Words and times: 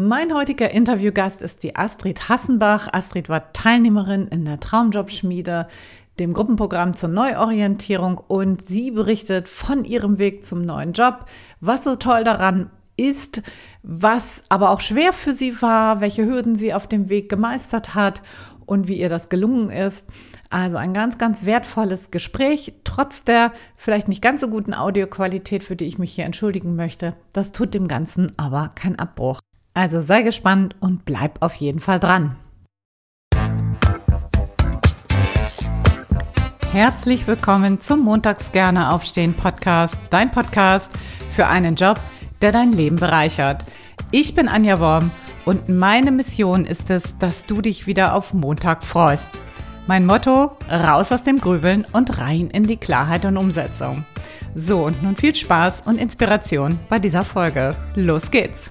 Mein 0.00 0.34
heutiger 0.34 0.70
Interviewgast 0.70 1.42
ist 1.42 1.62
die 1.62 1.76
Astrid 1.76 2.30
Hassenbach. 2.30 2.88
Astrid 2.90 3.28
war 3.28 3.52
Teilnehmerin 3.52 4.28
in 4.28 4.46
der 4.46 4.58
Traumjobschmiede, 4.58 5.68
dem 6.18 6.32
Gruppenprogramm 6.32 6.96
zur 6.96 7.10
Neuorientierung 7.10 8.16
und 8.16 8.62
sie 8.62 8.92
berichtet 8.92 9.46
von 9.46 9.84
ihrem 9.84 10.18
Weg 10.18 10.46
zum 10.46 10.64
neuen 10.64 10.94
Job, 10.94 11.26
was 11.60 11.84
so 11.84 11.96
toll 11.96 12.24
daran 12.24 12.70
ist, 12.96 13.42
was 13.82 14.42
aber 14.48 14.70
auch 14.70 14.80
schwer 14.80 15.12
für 15.12 15.34
sie 15.34 15.60
war, 15.60 16.00
welche 16.00 16.24
Hürden 16.24 16.56
sie 16.56 16.72
auf 16.72 16.86
dem 16.86 17.10
Weg 17.10 17.28
gemeistert 17.28 17.94
hat 17.94 18.22
und 18.64 18.88
wie 18.88 18.98
ihr 18.98 19.10
das 19.10 19.28
gelungen 19.28 19.68
ist. 19.68 20.06
Also 20.48 20.78
ein 20.78 20.94
ganz, 20.94 21.18
ganz 21.18 21.44
wertvolles 21.44 22.10
Gespräch, 22.10 22.72
trotz 22.84 23.24
der 23.24 23.52
vielleicht 23.76 24.08
nicht 24.08 24.22
ganz 24.22 24.40
so 24.40 24.48
guten 24.48 24.72
Audioqualität, 24.72 25.62
für 25.62 25.76
die 25.76 25.84
ich 25.84 25.98
mich 25.98 26.12
hier 26.12 26.24
entschuldigen 26.24 26.74
möchte. 26.74 27.12
Das 27.34 27.52
tut 27.52 27.74
dem 27.74 27.86
Ganzen 27.86 28.32
aber 28.38 28.70
keinen 28.74 28.98
Abbruch. 28.98 29.40
Also 29.80 30.02
sei 30.02 30.20
gespannt 30.20 30.76
und 30.80 31.06
bleib 31.06 31.40
auf 31.40 31.54
jeden 31.54 31.80
Fall 31.80 31.98
dran. 31.98 32.36
Herzlich 36.70 37.26
willkommen 37.26 37.80
zum 37.80 38.00
Montags 38.00 38.52
gerne 38.52 38.92
aufstehen 38.92 39.32
Podcast, 39.32 39.96
dein 40.10 40.30
Podcast 40.30 40.92
für 41.34 41.46
einen 41.46 41.76
Job, 41.76 41.98
der 42.42 42.52
dein 42.52 42.72
Leben 42.72 42.96
bereichert. 42.96 43.64
Ich 44.10 44.34
bin 44.34 44.48
Anja 44.48 44.80
Worm 44.80 45.12
und 45.46 45.70
meine 45.70 46.10
Mission 46.10 46.66
ist 46.66 46.90
es, 46.90 47.16
dass 47.16 47.46
du 47.46 47.62
dich 47.62 47.86
wieder 47.86 48.14
auf 48.14 48.34
Montag 48.34 48.84
freust. 48.84 49.28
Mein 49.86 50.04
Motto, 50.04 50.58
raus 50.70 51.10
aus 51.10 51.22
dem 51.22 51.40
Grübeln 51.40 51.86
und 51.92 52.18
rein 52.18 52.50
in 52.50 52.66
die 52.66 52.76
Klarheit 52.76 53.24
und 53.24 53.38
Umsetzung. 53.38 54.04
So, 54.54 54.84
und 54.84 55.02
nun 55.02 55.16
viel 55.16 55.34
Spaß 55.34 55.84
und 55.86 55.96
Inspiration 55.96 56.78
bei 56.90 56.98
dieser 56.98 57.24
Folge. 57.24 57.74
Los 57.94 58.30
geht's! 58.30 58.70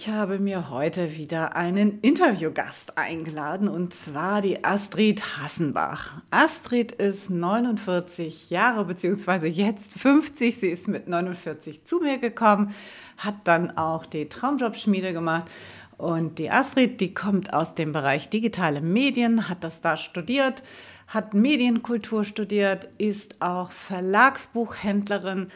Ich 0.00 0.06
habe 0.06 0.38
mir 0.38 0.70
heute 0.70 1.16
wieder 1.16 1.56
einen 1.56 1.98
Interviewgast 2.02 2.96
eingeladen 2.96 3.66
und 3.66 3.92
zwar 3.92 4.40
die 4.40 4.62
Astrid 4.62 5.36
Hassenbach. 5.36 6.12
Astrid 6.30 6.92
ist 6.92 7.30
49 7.30 8.48
Jahre 8.48 8.84
beziehungsweise 8.84 9.48
jetzt 9.48 9.98
50. 9.98 10.54
Sie 10.54 10.68
ist 10.68 10.86
mit 10.86 11.08
49 11.08 11.84
zu 11.84 11.98
mir 11.98 12.18
gekommen, 12.18 12.72
hat 13.16 13.34
dann 13.42 13.76
auch 13.76 14.06
die 14.06 14.28
Traumjobschmiede 14.28 15.12
gemacht. 15.12 15.50
Und 15.96 16.38
die 16.38 16.48
Astrid, 16.48 17.00
die 17.00 17.12
kommt 17.12 17.52
aus 17.52 17.74
dem 17.74 17.90
Bereich 17.90 18.30
digitale 18.30 18.80
Medien, 18.80 19.48
hat 19.48 19.64
das 19.64 19.80
da 19.80 19.96
studiert, 19.96 20.62
hat 21.08 21.34
Medienkultur 21.34 22.24
studiert, 22.24 22.88
ist 22.98 23.42
auch 23.42 23.72
Verlagsbuchhändlerin 23.72 25.48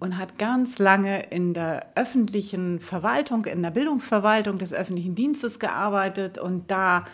hat 0.00 0.38
ganz 0.38 0.78
lange 0.78 1.24
in 1.30 1.54
der 1.54 1.86
öffentlichen 1.96 2.80
Verwaltung, 2.80 3.44
in 3.46 3.62
der 3.62 3.70
Bildungsverwaltung 3.70 4.58
des 4.58 4.72
öffentlichen 4.72 5.14
Dienstes 5.14 5.58
gearbeitet 5.58 6.38
und 6.38 6.70
da 6.70 7.04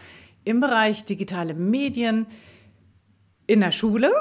im 0.44 0.60
Bereich 0.60 1.04
digitale 1.04 1.54
Medien 1.54 2.26
in 3.46 3.60
der 3.60 3.72
Schule. 3.72 4.12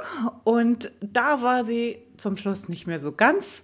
Und 0.44 0.92
da 1.02 1.42
war 1.42 1.66
sie 1.66 1.98
zum 2.18 2.38
Schluss 2.38 2.70
nicht 2.70 2.88
mehr 2.88 3.00
so 3.00 3.12
ganz 3.12 3.64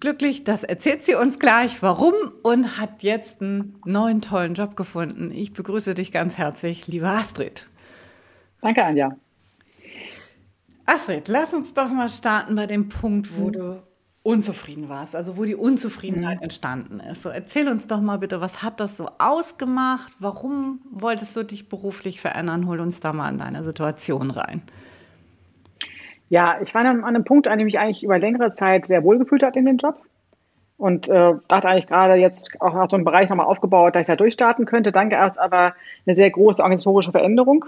glücklich. 0.00 0.44
Das 0.44 0.64
erzählt 0.64 1.04
sie 1.04 1.14
uns 1.14 1.38
gleich, 1.38 1.82
warum 1.82 2.14
und 2.42 2.78
hat 2.78 3.02
jetzt 3.02 3.40
einen 3.40 3.80
neuen 3.84 4.20
tollen 4.20 4.54
Job 4.54 4.76
gefunden. 4.76 5.30
Ich 5.32 5.52
begrüße 5.52 5.94
dich 5.94 6.12
ganz 6.12 6.36
herzlich, 6.36 6.88
liebe 6.88 7.08
Astrid. 7.08 7.66
Danke, 8.60 8.84
Anja. 8.84 9.16
Astrid, 10.86 11.28
lass 11.28 11.52
uns 11.54 11.72
doch 11.72 11.88
mal 11.88 12.10
starten 12.10 12.54
bei 12.56 12.66
dem 12.66 12.88
Punkt, 12.88 13.38
wo 13.38 13.46
hm. 13.46 13.52
du 13.52 13.82
unzufrieden 14.24 14.88
warst, 14.88 15.14
also 15.14 15.36
wo 15.36 15.44
die 15.44 15.54
Unzufriedenheit 15.54 16.38
mhm. 16.38 16.44
entstanden 16.44 17.00
ist. 17.00 17.22
So, 17.22 17.28
erzähl 17.28 17.68
uns 17.68 17.86
doch 17.86 18.00
mal 18.00 18.18
bitte, 18.18 18.40
was 18.40 18.62
hat 18.62 18.80
das 18.80 18.96
so 18.96 19.08
ausgemacht? 19.18 20.12
Warum 20.18 20.80
wolltest 20.90 21.36
du 21.36 21.44
dich 21.44 21.68
beruflich 21.68 22.20
verändern? 22.20 22.66
Hol 22.66 22.80
uns 22.80 23.00
da 23.00 23.12
mal 23.12 23.30
in 23.30 23.38
deine 23.38 23.62
Situation 23.62 24.30
rein. 24.30 24.62
Ja, 26.30 26.56
ich 26.62 26.74
war 26.74 26.84
an 26.86 27.04
einem 27.04 27.24
Punkt, 27.24 27.46
an 27.48 27.58
dem 27.58 27.68
ich 27.68 27.78
eigentlich 27.78 28.02
über 28.02 28.18
längere 28.18 28.50
Zeit 28.50 28.86
sehr 28.86 29.04
wohl 29.04 29.18
gefühlt 29.18 29.42
hat 29.42 29.56
in 29.56 29.66
dem 29.66 29.76
Job 29.76 30.00
und 30.78 31.06
äh, 31.08 31.34
dachte 31.46 31.68
eigentlich 31.68 31.86
gerade 31.86 32.14
jetzt 32.14 32.50
auch 32.60 32.72
nach 32.72 32.90
so 32.90 32.96
einem 32.96 33.04
Bereich 33.04 33.28
nochmal 33.28 33.46
aufgebaut, 33.46 33.94
dass 33.94 34.02
ich 34.02 34.06
da 34.06 34.16
durchstarten 34.16 34.64
könnte. 34.64 34.90
Dann 34.90 35.10
gab 35.10 35.30
es 35.30 35.36
aber 35.36 35.74
eine 36.06 36.16
sehr 36.16 36.30
große 36.30 36.62
organisatorische 36.62 37.12
Veränderung 37.12 37.66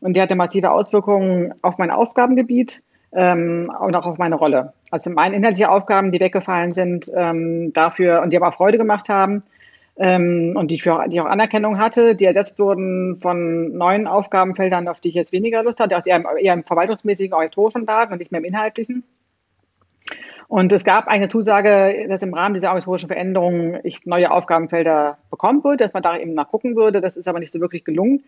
und 0.00 0.14
die 0.14 0.22
hatte 0.22 0.34
massive 0.34 0.70
Auswirkungen 0.70 1.52
auf 1.60 1.76
mein 1.76 1.90
Aufgabengebiet 1.90 2.82
ähm, 3.12 3.70
und 3.80 3.94
auch 3.94 4.06
auf 4.06 4.16
meine 4.16 4.36
Rolle. 4.36 4.72
Also 4.90 5.10
meine 5.10 5.36
inhaltliche 5.36 5.70
Aufgaben, 5.70 6.10
die 6.12 6.20
weggefallen 6.20 6.72
sind, 6.72 7.10
ähm, 7.14 7.72
dafür 7.72 8.22
und 8.22 8.32
die 8.32 8.36
aber 8.36 8.48
auch 8.48 8.54
Freude 8.54 8.78
gemacht 8.78 9.08
haben 9.08 9.44
ähm, 9.96 10.54
und 10.56 10.70
die, 10.70 10.80
für, 10.80 11.06
die 11.08 11.20
auch 11.20 11.26
Anerkennung 11.26 11.78
hatte, 11.78 12.14
die 12.14 12.24
ersetzt 12.24 12.58
wurden 12.58 13.18
von 13.20 13.76
neuen 13.76 14.06
Aufgabenfeldern, 14.06 14.88
auf 14.88 15.00
die 15.00 15.10
ich 15.10 15.14
jetzt 15.14 15.32
weniger 15.32 15.62
Lust 15.62 15.78
hatte, 15.78 16.00
die 16.04 16.10
eher, 16.10 16.24
eher 16.40 16.54
im 16.54 16.64
verwaltungsmäßigen, 16.64 17.32
organisatorischen 17.32 17.86
lagen 17.86 18.12
und 18.12 18.18
nicht 18.18 18.32
mehr 18.32 18.40
im 18.40 18.46
inhaltlichen. 18.46 19.04
Und 20.48 20.72
es 20.72 20.82
gab 20.82 21.06
eine 21.06 21.28
Zusage, 21.28 22.06
dass 22.08 22.22
im 22.22 22.34
Rahmen 22.34 22.54
dieser 22.54 22.68
organisatorischen 22.68 23.06
Veränderungen 23.06 23.78
ich 23.84 24.04
neue 24.04 24.32
Aufgabenfelder 24.32 25.18
bekommen 25.30 25.62
würde, 25.62 25.84
dass 25.84 25.92
man 25.92 26.02
da 26.02 26.18
eben 26.18 26.34
nachgucken 26.34 26.74
würde. 26.74 27.00
Das 27.00 27.16
ist 27.16 27.28
aber 27.28 27.38
nicht 27.38 27.52
so 27.52 27.60
wirklich 27.60 27.84
gelungen. 27.84 28.24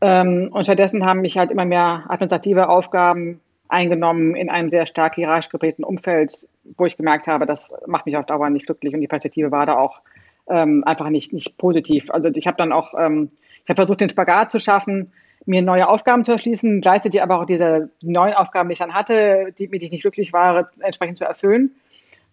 Ähm, 0.00 0.50
und 0.52 0.62
stattdessen 0.62 1.04
haben 1.04 1.22
mich 1.22 1.36
halt 1.36 1.50
immer 1.50 1.64
mehr 1.64 2.04
administrative 2.08 2.68
Aufgaben 2.68 3.40
eingenommen 3.70 4.34
in 4.36 4.50
einem 4.50 4.70
sehr 4.70 4.86
stark 4.86 5.14
hierarchisch 5.14 5.50
geprägten 5.50 5.84
Umfeld, 5.84 6.46
wo 6.76 6.86
ich 6.86 6.96
gemerkt 6.96 7.26
habe, 7.26 7.46
das 7.46 7.74
macht 7.86 8.06
mich 8.06 8.16
auf 8.16 8.26
Dauer 8.26 8.50
nicht 8.50 8.66
glücklich 8.66 8.94
und 8.94 9.00
die 9.00 9.08
Perspektive 9.08 9.50
war 9.50 9.66
da 9.66 9.78
auch 9.78 10.00
ähm, 10.48 10.82
einfach 10.84 11.08
nicht, 11.10 11.32
nicht 11.32 11.56
positiv. 11.56 12.10
Also 12.10 12.28
ich 12.28 12.46
habe 12.46 12.56
dann 12.56 12.72
auch, 12.72 12.94
ähm, 12.98 13.30
ich 13.62 13.68
habe 13.68 13.76
versucht, 13.76 14.00
den 14.00 14.08
Spagat 14.08 14.50
zu 14.50 14.58
schaffen, 14.58 15.12
mir 15.46 15.62
neue 15.62 15.88
Aufgaben 15.88 16.24
zu 16.24 16.32
erschließen, 16.32 16.80
gleichzeitig 16.80 17.22
aber 17.22 17.40
auch 17.40 17.46
diese 17.46 17.90
neuen 18.02 18.34
Aufgaben, 18.34 18.68
die 18.68 18.74
ich 18.74 18.78
dann 18.78 18.94
hatte, 18.94 19.54
die, 19.58 19.68
mit 19.68 19.80
denen 19.80 19.86
ich 19.86 19.92
nicht 19.92 20.02
glücklich 20.02 20.32
war, 20.32 20.70
entsprechend 20.80 21.18
zu 21.18 21.24
erfüllen. 21.24 21.72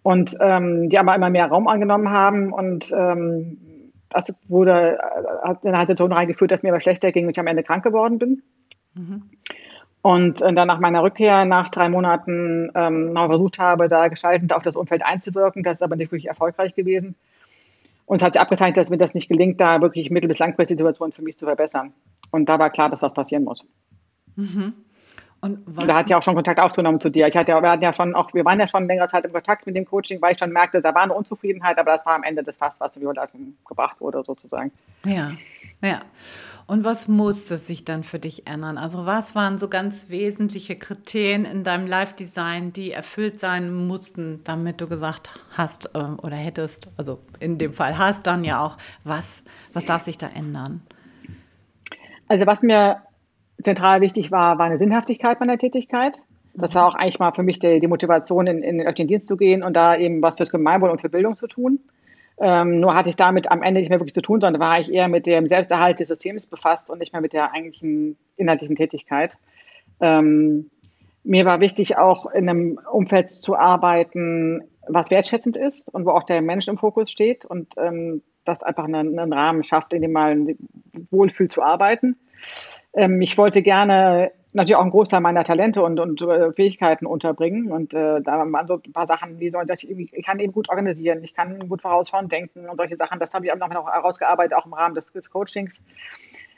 Und 0.03 0.37
ähm, 0.39 0.89
die 0.89 0.99
aber 0.99 1.15
immer 1.15 1.29
mehr 1.29 1.47
Raum 1.47 1.67
angenommen 1.67 2.11
haben 2.11 2.53
und 2.53 2.93
ähm, 2.95 3.57
das 4.09 4.33
wurde, 4.47 4.99
äh, 4.99 5.47
hat 5.47 5.65
in 5.65 5.73
eine 5.73 5.81
Situation 5.81 6.13
reingeführt, 6.13 6.51
dass 6.51 6.63
mir 6.63 6.69
aber 6.69 6.79
schlechter 6.79 7.11
ging 7.11 7.25
und 7.25 7.31
ich 7.31 7.39
am 7.39 7.47
Ende 7.47 7.63
krank 7.63 7.83
geworden 7.83 8.17
bin. 8.17 8.41
Mhm. 8.93 9.23
Und 10.07 10.41
äh, 10.41 10.53
dann 10.53 10.69
nach 10.69 10.79
meiner 10.79 11.03
Rückkehr 11.03 11.44
nach 11.44 11.68
drei 11.68 11.90
Monaten 11.90 12.72
ähm, 12.75 13.12
noch 13.12 13.28
versucht 13.28 13.59
habe, 13.59 13.90
da 13.90 14.07
gestaltend 14.07 14.53
auf 14.53 14.63
das 14.63 14.78
Umfeld 14.78 15.03
einzuwirken. 15.03 15.63
Das 15.63 15.79
ist 15.79 15.81
aber 15.81 15.97
nicht 15.97 16.13
wirklich 16.13 16.29
erfolgreich 16.29 16.75
gewesen. 16.75 17.16
Und 18.06 18.16
es 18.16 18.23
hat 18.23 18.31
sich 18.31 18.41
abgezeichnet, 18.41 18.78
dass 18.78 18.90
mir 18.90 18.97
das 18.97 19.13
nicht 19.16 19.28
gelingt, 19.28 19.59
da 19.59 19.81
wirklich 19.81 20.09
mittel- 20.09 20.29
bis 20.29 20.40
langfristig 20.40 20.78
die 20.78 20.81
Situation 20.81 21.12
für 21.12 21.23
mich 21.23 21.38
zu 21.38 21.45
verbessern. 21.45 21.91
Und 22.31 22.47
da 22.47 22.57
war 22.57 22.69
klar, 22.69 22.90
dass 22.90 23.01
was 23.01 23.13
passieren 23.13 23.44
muss. 23.44 23.66
Mhm. 24.38 24.75
Und, 25.39 25.67
und 25.67 25.87
da 25.87 25.95
hat 25.95 26.09
ja 26.09 26.17
auch 26.17 26.23
schon 26.23 26.33
Kontakt 26.33 26.59
aufgenommen 26.59 26.99
zu 26.99 27.09
dir. 27.09 27.27
Ich 27.27 27.37
hatte 27.37 27.51
ja, 27.51 27.61
wir 27.61 27.69
hatten 27.69 27.83
ja 27.83 27.93
schon 27.93 28.15
auch, 28.15 28.33
wir 28.33 28.43
waren 28.43 28.59
ja 28.59 28.67
schon 28.67 28.87
längere 28.87 29.07
Zeit 29.07 29.23
im 29.23 29.31
Kontakt 29.31 29.67
mit 29.67 29.75
dem 29.75 29.85
Coaching, 29.85 30.19
weil 30.21 30.33
ich 30.33 30.39
schon 30.39 30.51
merkte, 30.51 30.79
da 30.79 30.95
war 30.95 31.03
eine 31.03 31.13
Unzufriedenheit, 31.13 31.77
aber 31.77 31.91
das 31.91 32.05
war 32.05 32.15
am 32.15 32.23
Ende 32.23 32.41
das 32.41 32.57
Fass, 32.57 32.79
was 32.79 32.97
über 32.97 33.13
gebracht 33.67 34.01
wurde, 34.01 34.23
sozusagen. 34.23 34.71
Ja, 35.05 35.31
ja. 35.83 35.99
Und 36.65 36.83
was 36.83 37.07
musste 37.07 37.55
sich 37.55 37.85
dann 37.85 38.03
für 38.03 38.19
dich 38.19 38.45
ändern? 38.45 38.77
Also 38.77 39.05
was 39.05 39.35
waren 39.35 39.57
so 39.57 39.69
ganz 39.69 40.09
wesentliche 40.09 40.75
Kriterien 40.75 41.45
in 41.45 41.63
deinem 41.63 41.87
Live-Design, 41.87 42.73
die 42.73 42.91
erfüllt 42.91 43.39
sein 43.39 43.87
mussten, 43.87 44.43
damit 44.43 44.81
du 44.81 44.87
gesagt 44.87 45.29
hast 45.51 45.95
äh, 45.95 45.99
oder 45.99 46.35
hättest, 46.35 46.89
also 46.97 47.19
in 47.39 47.57
dem 47.57 47.71
Fall 47.71 47.97
hast 47.97 48.27
dann 48.27 48.43
ja 48.43 48.59
auch, 48.59 48.77
was, 49.05 49.43
was 49.71 49.85
darf 49.85 50.01
sich 50.01 50.17
da 50.17 50.27
ändern? 50.27 50.81
Also 52.27 52.45
was 52.45 52.63
mir 52.63 53.01
zentral 53.62 54.01
wichtig 54.01 54.31
war, 54.31 54.57
war 54.57 54.66
eine 54.66 54.78
Sinnhaftigkeit 54.78 55.40
meiner 55.40 55.57
Tätigkeit. 55.57 56.19
Das 56.53 56.73
war 56.75 56.88
auch 56.88 56.95
eigentlich 56.95 57.19
mal 57.19 57.31
für 57.34 57.44
mich 57.44 57.59
die, 57.59 57.79
die 57.79 57.88
Motivation, 57.88 58.47
in, 58.47 58.63
in 58.63 58.78
den 58.79 58.88
öffentlichen 58.88 59.09
Dienst 59.09 59.27
zu 59.27 59.38
gehen 59.38 59.63
und 59.63 59.75
da 59.75 59.95
eben 59.95 60.21
was 60.21 60.38
fürs 60.38 60.50
Gemeinwohl 60.50 60.89
und 60.89 61.01
für 61.01 61.09
Bildung 61.09 61.36
zu 61.36 61.48
tun. 61.48 61.80
Ähm, 62.39 62.80
nur 62.80 62.94
hatte 62.94 63.09
ich 63.09 63.15
damit 63.15 63.51
am 63.51 63.63
Ende 63.63 63.80
nicht 63.80 63.89
mehr 63.89 64.00
wirklich 64.00 64.13
zu 64.13 64.21
tun, 64.21 64.42
sondern 64.42 64.62
war 64.62 64.80
ich 64.80 64.92
eher 64.92 65.07
mit 65.07 65.25
dem 65.25 65.48
Selbsterhalt 65.48 66.00
des 66.00 66.07
Systems 66.07 66.48
befasst 66.48 66.89
und 66.89 67.00
nicht 67.00 67.13
mehr 67.13 67.21
mit 67.21 67.33
der 67.33 67.54
eigentlichen 67.54 68.18
inhaltlichen 68.36 68.75
Tätigkeit. 68.75 69.38
Ähm, 70.00 70.69
mir 71.24 71.45
war 71.45 71.60
wichtig, 71.60 71.98
auch 71.98 72.27
in 72.27 72.48
einem 72.48 72.80
Umfeld 72.92 73.30
zu 73.30 73.56
arbeiten, 73.56 74.62
was 74.88 75.10
wertschätzend 75.10 75.57
ist 75.57 75.94
und 75.94 76.06
wo 76.06 76.12
auch 76.12 76.24
der 76.24 76.42
Mensch 76.42 76.68
im 76.68 76.77
Fokus 76.77 77.12
steht 77.12 77.44
und 77.44 77.74
ähm, 77.77 78.21
das 78.45 78.63
einfach 78.63 78.86
einen, 78.86 79.19
einen, 79.19 79.33
Rahmen 79.33 79.63
schafft, 79.63 79.94
in 79.94 80.01
dem 80.01 80.13
man 80.13 80.56
wohlfühlt 81.12 81.51
zu 81.51 81.62
arbeiten. 81.62 82.15
Ähm, 82.94 83.22
ich 83.22 83.38
wollte 83.38 83.62
gerne 83.62 84.31
natürlich 84.54 84.75
auch 84.75 84.81
einen 84.81 84.92
Großteil 84.92 85.22
meiner 85.22 85.44
Talente 85.44 85.84
und, 85.84 86.00
und 86.00 86.22
äh, 86.22 86.51
Fähigkeiten 86.51 87.06
unterbringen. 87.06 87.72
Und 87.72 87.94
äh, 87.94 88.22
da 88.22 88.39
waren 88.39 88.68
so 88.68 88.81
ein 88.84 88.92
paar 88.92 89.07
Sachen, 89.07 89.39
wie 89.39 89.51
so, 89.51 89.60
dass 89.66 89.84
ich, 89.84 90.13
ich 90.13 90.25
kann 90.25 90.39
eben 90.39 90.51
gut 90.51 90.69
organisieren, 90.69 91.24
ich 91.24 91.34
kann 91.34 91.69
gut 91.69 91.81
vorausschauend 91.81 92.31
denken 92.31 92.68
und 92.68 92.78
solche 92.78 92.95
Sachen. 92.95 93.19
Das 93.19 93.34
habe 93.34 93.45
ich 93.45 93.51
auch 93.54 93.57
noch 93.57 93.69
herausgearbeitet, 93.72 94.57
auch 94.57 94.66
im 94.66 94.74
Rahmen 94.74 94.95
des, 94.95 95.13
des 95.13 95.30
Coachings. 95.30 95.81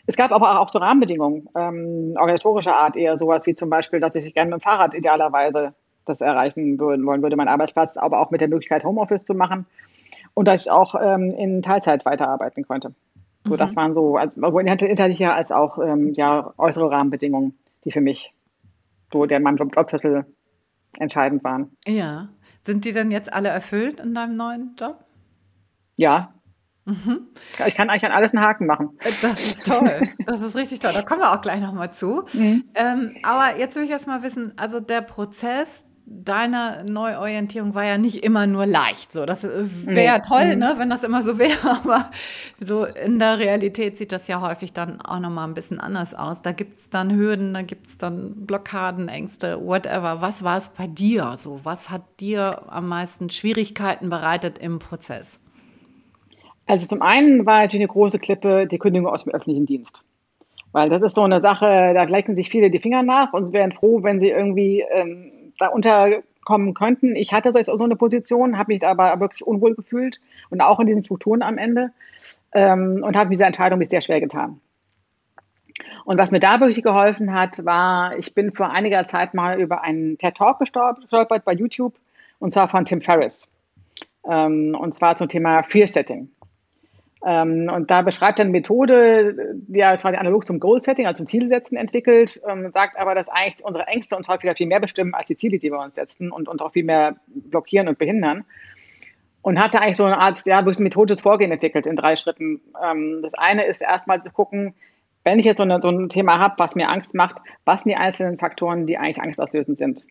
Es 0.08 0.18
gab 0.18 0.32
aber 0.32 0.60
auch 0.60 0.72
so 0.72 0.80
Rahmenbedingungen, 0.80 1.50
ähm, 1.56 2.14
organisatorischer 2.16 2.76
Art 2.76 2.96
eher 2.96 3.18
sowas 3.20 3.46
wie 3.46 3.54
zum 3.54 3.70
Beispiel, 3.70 4.00
dass 4.00 4.16
ich 4.16 4.34
gerne 4.34 4.50
mit 4.50 4.60
dem 4.60 4.64
Fahrrad 4.64 4.96
idealerweise 4.96 5.74
das 6.06 6.22
erreichen 6.22 6.80
würden, 6.80 7.06
wollen 7.06 7.22
würde, 7.22 7.36
mein 7.36 7.48
Arbeitsplatz, 7.48 7.96
aber 7.96 8.20
auch 8.20 8.32
mit 8.32 8.42
der 8.42 8.48
Möglichkeit, 8.48 8.84
Homeoffice 8.84 9.26
zu 9.26 9.36
machen 9.36 9.68
und 10.34 10.48
dass 10.48 10.64
ich 10.64 10.72
auch 10.72 10.96
ähm, 11.00 11.34
in 11.38 11.62
Teilzeit 11.62 12.06
weiterarbeiten 12.06 12.66
konnte. 12.66 12.94
So, 13.50 13.56
mhm. 13.56 13.58
das 13.58 13.76
waren 13.76 13.94
so, 13.94 14.16
als, 14.16 14.36
sowohl 14.36 14.62
inhaltliche 14.62 15.34
als 15.34 15.52
auch 15.52 15.80
ähm, 15.80 16.14
ja, 16.14 16.54
äußere 16.58 16.90
Rahmenbedingungen, 16.90 17.58
die 17.84 17.92
für 17.92 18.02
mich 18.02 18.34
so 19.12 19.26
der 19.26 19.38
in 19.38 19.44
meinem 19.44 19.58
Job, 19.58 19.76
Jobschlüssel 19.76 20.26
entscheidend 20.98 21.44
waren. 21.44 21.76
Ja. 21.86 22.30
Sind 22.66 22.86
die 22.86 22.94
denn 22.94 23.12
jetzt 23.12 23.34
alle 23.34 23.50
erfüllt 23.50 24.00
in 24.00 24.14
deinem 24.14 24.36
neuen 24.36 24.76
Job? 24.80 25.04
Ja. 25.96 26.34
Mhm. 26.86 27.28
Ich 27.68 27.76
kann 27.76 27.90
eigentlich 27.90 28.06
an 28.06 28.12
alles 28.12 28.34
einen 28.34 28.44
Haken 28.44 28.66
machen. 28.66 28.98
Das 29.22 29.42
ist 29.42 29.66
toll. 29.66 30.10
Das 30.26 30.42
ist 30.42 30.56
richtig 30.56 30.80
toll. 30.80 30.92
Da 30.94 31.02
kommen 31.02 31.22
wir 31.22 31.34
auch 31.34 31.42
gleich 31.42 31.60
nochmal 31.60 31.92
zu. 31.92 32.24
Mhm. 32.34 32.66
Ähm, 32.76 33.16
aber 33.24 33.58
jetzt 33.60 33.76
will 33.76 33.84
ich 33.84 33.90
erst 33.90 34.08
mal 34.08 34.24
wissen, 34.24 34.54
also 34.58 34.80
der 34.80 35.02
Prozess 35.02 35.86
deiner 36.12 36.84
Neuorientierung 36.84 37.76
war 37.76 37.86
ja 37.86 38.00
nicht 38.00 38.24
immer 38.24 38.48
nur 38.48 38.66
leicht. 38.66 39.14
So, 39.14 39.28
das 39.28 39.44
wäre 39.44 40.18
nee. 40.18 40.28
toll, 40.28 40.56
mhm. 40.56 40.60
ne, 40.60 40.74
wenn 40.78 40.90
das 40.90 41.04
immer 41.04 41.22
so 41.22 41.38
wäre, 41.38 41.70
aber 41.84 42.10
so 42.60 42.86
in 42.86 43.20
der 43.20 43.38
Realität 43.38 43.98
sieht 43.98 44.12
das 44.12 44.28
ja 44.28 44.42
häufig 44.42 44.74
dann 44.74 45.00
auch 45.02 45.20
nochmal 45.20 45.48
ein 45.48 45.54
bisschen 45.54 45.80
anders 45.80 46.16
aus. 46.16 46.42
Da 46.42 46.52
gibt 46.52 46.78
es 46.78 46.90
dann 46.90 47.16
Hürden, 47.16 47.54
da 47.54 47.62
gibt 47.62 47.88
es 47.88 47.98
dann 48.00 48.48
Blockaden, 48.48 49.08
Ängste, 49.08 49.64
whatever. 49.64 50.22
Was 50.22 50.44
war 50.44 50.58
es 50.58 50.70
bei 50.70 50.88
dir 50.88 51.36
so? 51.38 51.60
Was 51.64 51.92
hat 51.92 52.02
dir 52.20 52.64
am 52.70 52.88
meisten 52.88 53.30
Schwierigkeiten 53.30 54.10
bereitet 54.10 54.58
im 54.58 54.80
Prozess? 54.80 55.40
Also 56.66 56.88
zum 56.88 57.04
einen 57.04 57.46
war 57.46 57.62
natürlich 57.62 57.84
eine 57.84 57.94
große 57.94 58.20
Klippe 58.20 58.66
die 58.66 58.80
Kündigung 58.80 59.12
aus 59.12 59.24
dem 59.26 59.34
öffentlichen 59.34 59.68
Dienst. 59.68 60.04
Weil 60.72 60.90
das 60.90 61.02
ist 61.02 61.16
so 61.16 61.24
eine 61.24 61.42
Sache, 61.42 61.92
da 61.94 62.04
lecken 62.04 62.36
sich 62.36 62.50
viele 62.50 62.70
die 62.70 62.80
Finger 62.80 63.04
nach 63.04 63.34
und 63.34 63.52
wären 63.54 63.72
froh, 63.72 64.04
wenn 64.04 64.20
sie 64.20 64.30
irgendwie 64.30 64.84
ähm, 64.92 65.32
da 65.60 65.68
unterkommen 65.68 66.74
könnten. 66.74 67.16
Ich 67.16 67.34
hatte 67.34 67.52
so 67.52 67.84
eine 67.84 67.96
Position, 67.96 68.58
habe 68.58 68.74
mich 68.74 68.86
aber 68.86 69.20
wirklich 69.20 69.46
unwohl 69.46 69.76
gefühlt 69.76 70.20
und 70.50 70.62
auch 70.62 70.80
in 70.80 70.88
diesen 70.88 71.04
Strukturen 71.04 71.42
am 71.42 71.58
Ende 71.58 71.92
ähm, 72.54 73.04
und 73.04 73.16
habe 73.16 73.30
diese 73.30 73.46
Entscheidung 73.46 73.80
mich 73.80 73.90
sehr 73.90 74.02
schwer 74.02 74.20
getan. 74.20 74.60
Und 76.06 76.18
was 76.18 76.32
mir 76.32 76.40
da 76.40 76.60
wirklich 76.60 76.82
geholfen 76.82 77.34
hat, 77.34 77.64
war, 77.66 78.18
ich 78.18 78.34
bin 78.34 78.52
vor 78.52 78.72
einiger 78.72 79.06
Zeit 79.06 79.34
mal 79.34 79.60
über 79.60 79.84
einen 79.84 80.18
TED 80.18 80.36
Talk 80.36 80.60
gestolpert 80.60 81.46
bei 81.46 81.54
YouTube 81.54 81.94
und 82.40 82.52
zwar 82.52 82.68
von 82.70 82.86
Tim 82.86 83.02
Ferriss. 83.02 83.48
Ähm, 84.28 84.76
und 84.80 84.96
zwar 84.96 85.16
zum 85.16 85.28
Thema 85.28 85.64
Fear 85.64 85.88
Setting. 85.88 86.30
Ähm, 87.26 87.70
und 87.74 87.92
da 87.92 88.02
beschreibt 88.02 88.40
er 88.40 88.44
eine 88.44 88.52
Methode, 88.52 89.54
die 89.54 89.80
er 89.80 89.98
quasi 89.98 90.16
analog 90.16 90.48
zum 90.48 90.60
Goal-Setting, 90.60 91.06
also 91.06 91.18
zum 91.18 91.28
Zielsetzen 91.28 91.78
entwickelt, 91.78 92.42
ähm, 92.48 92.72
sagt 92.72 92.98
aber, 92.98 93.14
dass 93.14 93.28
eigentlich 93.28 93.66
unsere 93.66 93.88
Ängste 93.88 94.16
uns 94.16 94.30
häufiger 94.30 94.56
viel 94.56 94.68
mehr 94.68 94.80
bestimmen 94.80 95.14
als 95.14 95.28
die 95.28 95.36
Ziele, 95.36 95.60
die 95.60 95.70
wir 95.70 95.80
uns 95.80 95.96
setzen 95.96 96.32
und 96.32 96.48
uns 96.48 96.62
auch 96.62 96.72
viel 96.72 96.86
mehr 96.86 97.18
blockieren 97.28 97.90
und 97.90 97.98
behindern. 97.98 98.46
Und 99.42 99.60
hatte 99.60 99.82
eigentlich 99.82 99.98
so 99.98 100.06
eine 100.06 100.18
Art, 100.18 100.42
ja, 100.46 100.60
wirklich 100.66 100.80
ein 100.80 100.84
methodisches 100.84 101.22
Vorgehen 101.22 101.52
entwickelt 101.52 101.88
in 101.88 101.96
drei 101.96 102.16
Schritten. 102.16 102.62
Ähm, 102.82 103.20
das 103.22 103.34
eine 103.34 103.66
ist 103.66 103.82
erstmal 103.82 104.22
zu 104.22 104.32
gucken, 104.32 104.76
wenn 105.26 105.40
ich 105.40 105.46
jetzt 105.46 105.58
so, 105.58 105.64
eine, 105.64 105.82
so 105.82 105.90
ein 105.90 106.08
Thema 106.08 106.40
habe, 106.40 106.56
was 106.58 106.76
mir 106.76 106.90
Angst 106.90 107.16
macht, 107.16 107.38
was 107.66 107.82
sind 107.82 107.90
die 107.90 107.98
einzelnen 107.98 108.38
Faktoren, 108.38 108.88
die 108.88 108.98
eigentlich 108.98 109.22
angstauslösend 109.22 109.78
sind? 109.78 110.06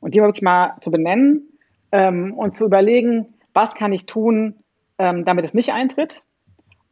Und 0.00 0.14
die 0.14 0.20
wirklich 0.20 0.42
mal 0.42 0.76
zu 0.80 0.90
benennen 0.90 1.48
und 1.90 2.56
zu 2.56 2.64
überlegen, 2.64 3.34
was 3.52 3.74
kann 3.74 3.92
ich 3.92 4.04
tun, 4.04 4.56
damit 4.96 5.44
es 5.44 5.54
nicht 5.54 5.72
eintritt 5.72 6.24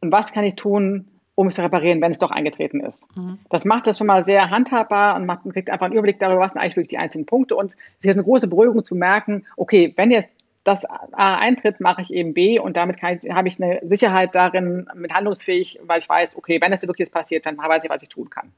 und 0.03 0.11
was 0.11 0.33
kann 0.33 0.43
ich 0.43 0.55
tun, 0.55 1.07
um 1.35 1.47
es 1.47 1.55
zu 1.55 1.63
reparieren, 1.63 2.01
wenn 2.01 2.11
es 2.11 2.19
doch 2.19 2.29
eingetreten 2.29 2.81
ist. 2.81 3.07
Mhm. 3.15 3.39
Das 3.49 3.65
macht 3.65 3.87
das 3.87 3.97
schon 3.97 4.07
mal 4.07 4.23
sehr 4.23 4.49
handhabbar 4.49 5.15
und 5.15 5.25
man 5.25 5.39
kriegt 5.51 5.69
einfach 5.69 5.85
einen 5.85 5.93
Überblick 5.93 6.19
darüber, 6.19 6.41
was 6.41 6.51
sind 6.51 6.61
eigentlich 6.61 6.75
wirklich 6.75 6.89
die 6.89 6.97
einzelnen 6.97 7.25
Punkte. 7.25 7.55
Und 7.55 7.73
es 7.99 8.05
ist 8.05 8.17
eine 8.17 8.23
große 8.23 8.47
Beruhigung 8.47 8.83
zu 8.83 8.95
merken, 8.95 9.45
okay, 9.57 9.93
wenn 9.95 10.11
jetzt 10.11 10.29
das 10.65 10.85
A 10.85 11.35
eintritt, 11.35 11.79
mache 11.79 12.01
ich 12.01 12.13
eben 12.13 12.33
B 12.33 12.59
und 12.59 12.77
damit 12.77 12.97
ich, 12.97 13.31
habe 13.31 13.47
ich 13.47 13.61
eine 13.61 13.79
Sicherheit 13.83 14.35
darin, 14.35 14.87
mit 14.93 15.13
handlungsfähig, 15.13 15.79
weil 15.85 15.99
ich 15.99 16.07
weiß, 16.07 16.37
okay, 16.37 16.59
wenn 16.61 16.71
das 16.71 16.81
wirklich 16.83 16.99
jetzt 16.99 17.13
passiert, 17.13 17.45
dann 17.45 17.57
weiß 17.57 17.83
ich, 17.83 17.89
was 17.89 18.03
ich 18.03 18.09
tun 18.09 18.29
kann. 18.29 18.51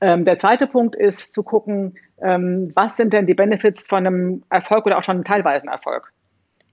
Ähm, 0.00 0.24
der 0.24 0.38
zweite 0.38 0.66
Punkt 0.66 0.96
ist 0.96 1.32
zu 1.32 1.42
gucken, 1.42 1.94
ähm, 2.20 2.72
was 2.74 2.96
sind 2.96 3.12
denn 3.12 3.26
die 3.26 3.34
Benefits 3.34 3.86
von 3.86 4.06
einem 4.06 4.42
Erfolg 4.50 4.86
oder 4.86 4.98
auch 4.98 5.02
schon 5.02 5.16
einem 5.16 5.24
teilweisen 5.24 5.68
Erfolg? 5.68 6.12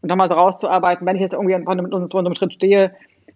Und 0.02 0.10
nochmal 0.10 0.28
so 0.28 0.36
rauszuarbeiten, 0.36 1.06
wenn 1.06 1.16
ich 1.16 1.22
jetzt 1.22 1.34
irgendwie 1.34 1.64
vor 1.64 1.72
einem, 1.72 2.10
vor 2.10 2.20
einem 2.20 2.34
Schritt 2.34 2.54
stehe, 2.54 2.92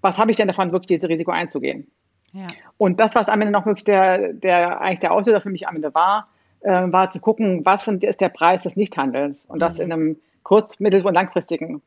was 0.05 0.17
habe 0.17 0.31
ich 0.31 0.37
denn 0.37 0.47
davon, 0.47 0.71
wirklich 0.71 0.87
dieses 0.87 1.09
Risiko 1.09 1.31
einzugehen? 1.31 1.87
Ja. 2.31 2.47
Und 2.77 2.99
das, 2.99 3.15
was 3.15 3.27
am 3.27 3.41
Ende 3.41 3.51
noch 3.51 3.65
wirklich 3.65 3.85
der, 3.85 4.33
der, 4.33 4.79
eigentlich 4.79 4.99
der 4.99 5.11
Auslöser 5.11 5.41
für 5.41 5.49
mich 5.49 5.67
am 5.67 5.75
Ende 5.75 5.93
war, 5.93 6.29
äh, 6.61 6.91
war 6.91 7.09
zu 7.09 7.19
gucken, 7.19 7.65
was 7.65 7.87
ist 7.87 8.21
der 8.21 8.29
Preis 8.29 8.63
des 8.63 8.75
Nichthandelns 8.75 9.45
und 9.45 9.59
das 9.59 9.77
mhm. 9.77 9.83
in 9.85 9.91
einem 9.91 10.17
kurz-, 10.43 10.79
mittel- 10.79 11.05
und 11.05 11.13
langfristigen 11.13 11.81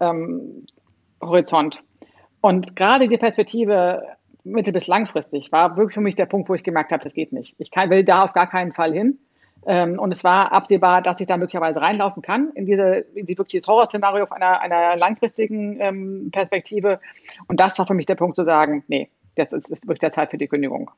ähm, 0.00 0.66
Horizont. 1.20 1.82
Und 2.40 2.76
gerade 2.76 3.08
die 3.08 3.18
Perspektive 3.18 4.02
mittel- 4.44 4.72
bis 4.72 4.86
langfristig 4.86 5.50
war 5.50 5.76
wirklich 5.76 5.94
für 5.94 6.00
mich 6.00 6.14
der 6.14 6.26
Punkt, 6.26 6.48
wo 6.48 6.54
ich 6.54 6.62
gemerkt 6.62 6.92
habe, 6.92 7.02
das 7.02 7.14
geht 7.14 7.32
nicht. 7.32 7.56
Ich 7.58 7.70
kann, 7.70 7.90
will 7.90 8.04
da 8.04 8.22
auf 8.22 8.32
gar 8.32 8.48
keinen 8.48 8.72
Fall 8.72 8.92
hin. 8.92 9.18
Ähm, 9.66 9.98
und 9.98 10.12
es 10.12 10.22
war 10.22 10.52
absehbar, 10.52 11.02
dass 11.02 11.20
ich 11.20 11.26
da 11.26 11.36
möglicherweise 11.36 11.80
reinlaufen 11.80 12.22
kann 12.22 12.50
in 12.54 12.66
diese, 12.66 13.04
in 13.14 13.26
die 13.26 13.36
wirkliches 13.36 13.66
Horrorszenario 13.66 14.24
auf 14.24 14.32
einer, 14.32 14.60
einer 14.60 14.96
langfristigen 14.96 15.80
ähm, 15.80 16.30
Perspektive. 16.32 17.00
Und 17.48 17.58
das 17.58 17.76
war 17.78 17.86
für 17.86 17.94
mich 17.94 18.06
der 18.06 18.14
Punkt 18.14 18.36
zu 18.36 18.44
sagen, 18.44 18.84
nee, 18.86 19.10
jetzt 19.36 19.52
ist, 19.52 19.68
ist 19.68 19.88
wirklich 19.88 20.00
der 20.00 20.12
Zeit 20.12 20.30
für 20.30 20.38
die 20.38 20.46
Kündigung. 20.46 20.90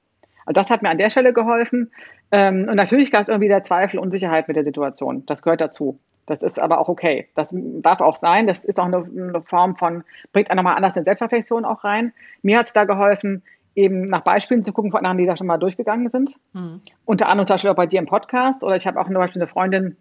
Also 0.45 0.61
das 0.61 0.71
hat 0.71 0.83
mir 0.83 0.91
an 0.91 0.99
der 0.99 1.11
Stelle 1.11 1.33
geholfen. 1.33 1.91
Ähm, 2.31 2.67
und 2.69 2.77
natürlich 2.77 3.11
gab 3.11 3.23
es 3.23 3.29
irgendwie 3.29 3.49
der 3.49 3.63
Zweifel, 3.63 3.99
Unsicherheit 3.99 4.49
mit 4.49 4.57
der 4.57 4.65
Situation. 4.65 5.25
Das 5.27 5.43
gehört 5.43 5.61
dazu. 5.61 5.99
Das 6.27 6.43
ist 6.43 6.59
aber 6.59 6.79
auch 6.79 6.89
okay. 6.89 7.29
Das 7.35 7.55
darf 7.55 8.01
auch 8.01 8.17
sein. 8.17 8.47
Das 8.47 8.67
ist 8.67 8.79
auch 8.79 8.85
eine, 8.85 8.99
eine 8.99 9.43
Form 9.43 9.77
von, 9.77 10.05
bringt 10.33 10.51
einen 10.51 10.59
nochmal 10.59 10.77
anders 10.77 10.97
in 10.97 11.05
Selbstreflexion 11.05 11.65
auch 11.65 11.85
rein. 11.85 12.13
Mir 12.43 12.59
hat 12.59 12.67
es 12.67 12.75
da 12.75 12.85
geholfen, 12.85 13.43
eben 13.79 14.09
nach 14.09 14.23
Beispielen 14.23 14.65
zu 14.65 14.73
gucken 14.73 14.91
von 14.91 14.99
anderen, 14.99 15.19
die 15.19 15.27
da 15.27 15.37
schon 15.37 15.47
mal 15.47 15.57
durchgegangen 15.57 16.09
sind. 16.09 16.37
Mhm. 16.53 16.81
Unter 17.05 17.29
anderem 17.29 17.47
zum 17.47 17.55
Beispiel 17.55 17.71
auch 17.71 17.77
bei 17.77 17.87
dir 17.87 18.01
im 18.01 18.07
Podcast 18.07 18.65
oder 18.65 18.77
ich 18.77 18.87
habe 18.87 19.01
auch 19.01 19.07
zum 19.07 19.15
Beispiel 19.15 19.41
eine 19.41 19.49
Freundin, 19.49 19.97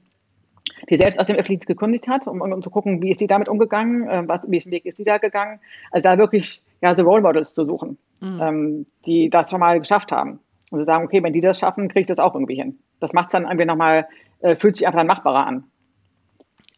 die 0.90 0.98
selbst 0.98 1.20
aus 1.20 1.28
dem 1.28 1.36
Öffentlichen 1.36 1.66
gekündigt 1.66 2.08
hat, 2.08 2.28
um, 2.28 2.42
um, 2.42 2.62
zu 2.62 2.72
gucken, 2.72 3.02
wie 3.02 3.12
ist 3.12 3.20
sie 3.20 3.28
damit 3.28 3.48
umgegangen, 3.48 4.08
äh, 4.08 4.24
was, 4.28 4.50
welchen 4.50 4.72
Weg 4.72 4.86
ist 4.86 4.98
sie 4.98 5.04
da 5.04 5.20
gegangen. 5.20 5.60
Also 5.92 6.10
da 6.10 6.18
wirklich 6.18 6.64
ja, 6.82 6.96
so 6.96 7.04
Role 7.04 7.22
Models 7.22 7.54
zu 7.54 7.66
suchen, 7.66 7.98
mhm. 8.20 8.40
ähm, 8.42 8.86
die 9.06 9.30
das 9.30 9.52
schon 9.52 9.60
mal 9.60 9.80
geschafft 9.80 10.12
haben. 10.12 10.40
Und 10.70 10.80
zu 10.80 10.86
sagen, 10.86 11.06
okay, 11.06 11.22
wenn 11.24 11.32
die 11.32 11.40
das 11.40 11.60
schaffen, 11.60 11.88
kriege 11.88 12.02
ich 12.02 12.08
das 12.08 12.20
auch 12.20 12.34
irgendwie 12.34 12.56
hin. 12.56 12.80
Das 13.00 13.14
macht 13.14 13.28
es 13.28 13.32
dann 13.34 13.44
irgendwie 13.44 13.66
nochmal, 13.66 14.08
äh, 14.40 14.56
fühlt 14.56 14.76
sich 14.76 14.86
einfach 14.88 15.00
dann 15.00 15.08
machbarer 15.08 15.46
an. 15.46 15.64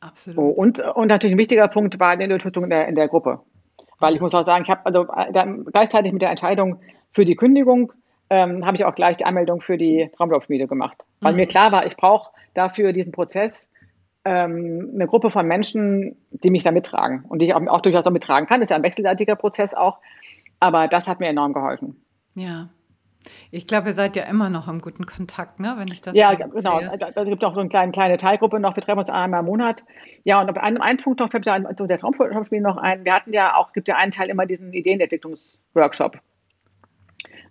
Absolut. 0.01 0.35
So, 0.35 0.43
und, 0.43 0.79
und 0.81 1.07
natürlich 1.07 1.35
ein 1.35 1.39
wichtiger 1.39 1.67
Punkt 1.69 1.99
war 1.99 2.15
die 2.17 2.25
Unterstützung 2.25 2.65
in 2.65 2.69
der, 2.69 2.87
in 2.87 2.95
der 2.95 3.07
Gruppe. 3.07 3.39
Weil 3.99 4.15
ich 4.15 4.21
muss 4.21 4.33
auch 4.33 4.43
sagen, 4.43 4.63
ich 4.63 4.69
habe 4.69 4.85
also 4.85 5.07
äh, 5.15 5.31
gleichzeitig 5.71 6.11
mit 6.13 6.21
der 6.21 6.29
Entscheidung 6.29 6.79
für 7.11 7.25
die 7.25 7.35
Kündigung 7.35 7.91
ähm, 8.29 8.65
habe 8.65 8.77
ich 8.77 8.85
auch 8.85 8.95
gleich 8.95 9.17
die 9.17 9.25
Anmeldung 9.25 9.61
für 9.61 9.77
die 9.77 10.09
Traumlaufschmiede 10.15 10.67
gemacht. 10.67 11.03
Weil 11.21 11.33
mhm. 11.33 11.39
mir 11.39 11.47
klar 11.47 11.71
war, 11.71 11.85
ich 11.85 11.97
brauche 11.97 12.31
dafür 12.53 12.93
diesen 12.93 13.11
Prozess 13.11 13.69
ähm, 14.25 14.91
eine 14.93 15.07
Gruppe 15.07 15.29
von 15.31 15.47
Menschen, 15.47 16.17
die 16.31 16.51
mich 16.51 16.63
da 16.63 16.71
mittragen 16.71 17.25
und 17.27 17.41
die 17.41 17.47
ich 17.47 17.53
auch, 17.53 17.65
auch 17.67 17.81
durchaus 17.81 18.05
auch 18.05 18.11
mittragen 18.11 18.47
kann. 18.47 18.59
Das 18.59 18.67
ist 18.67 18.71
ja 18.71 18.77
ein 18.77 18.83
wechselseitiger 18.83 19.35
Prozess 19.35 19.73
auch. 19.73 19.97
Aber 20.59 20.87
das 20.87 21.07
hat 21.07 21.19
mir 21.19 21.27
enorm 21.27 21.53
geholfen. 21.53 22.03
Ja, 22.35 22.69
ich 23.51 23.67
glaube, 23.67 23.89
ihr 23.89 23.93
seid 23.93 24.15
ja 24.15 24.23
immer 24.23 24.49
noch 24.49 24.67
im 24.67 24.79
guten 24.79 25.05
Kontakt, 25.05 25.59
ne? 25.59 25.75
wenn 25.77 25.87
ich 25.89 26.01
das 26.01 26.15
Ja, 26.15 26.33
genau. 26.33 26.79
Sehe. 26.79 26.91
Also, 26.91 27.21
es 27.21 27.29
gibt 27.29 27.43
auch 27.43 27.53
so 27.53 27.59
eine 27.59 27.69
kleine, 27.69 27.91
kleine 27.91 28.17
Teilgruppe 28.17 28.59
noch. 28.59 28.75
Wir 28.75 28.83
treffen 28.83 28.99
uns 28.99 29.09
einmal 29.09 29.41
im 29.41 29.45
Monat. 29.47 29.83
Ja, 30.25 30.41
und 30.41 30.49
auf 30.49 30.57
einem, 30.57 30.81
einen 30.81 30.99
Punkt 30.99 31.19
noch 31.19 31.29
fällt 31.29 31.45
mir 31.45 31.75
so 31.77 31.85
der 31.85 31.99
Traumspiel 31.99 32.61
noch 32.61 32.77
ein. 32.77 33.05
Wir 33.05 33.13
hatten 33.13 33.33
ja 33.33 33.55
auch, 33.55 33.73
gibt 33.73 33.87
ja 33.87 33.95
einen 33.95 34.11
Teil 34.11 34.29
immer 34.29 34.45
diesen 34.45 34.73
Ideenentwicklungsworkshop. 34.73 36.19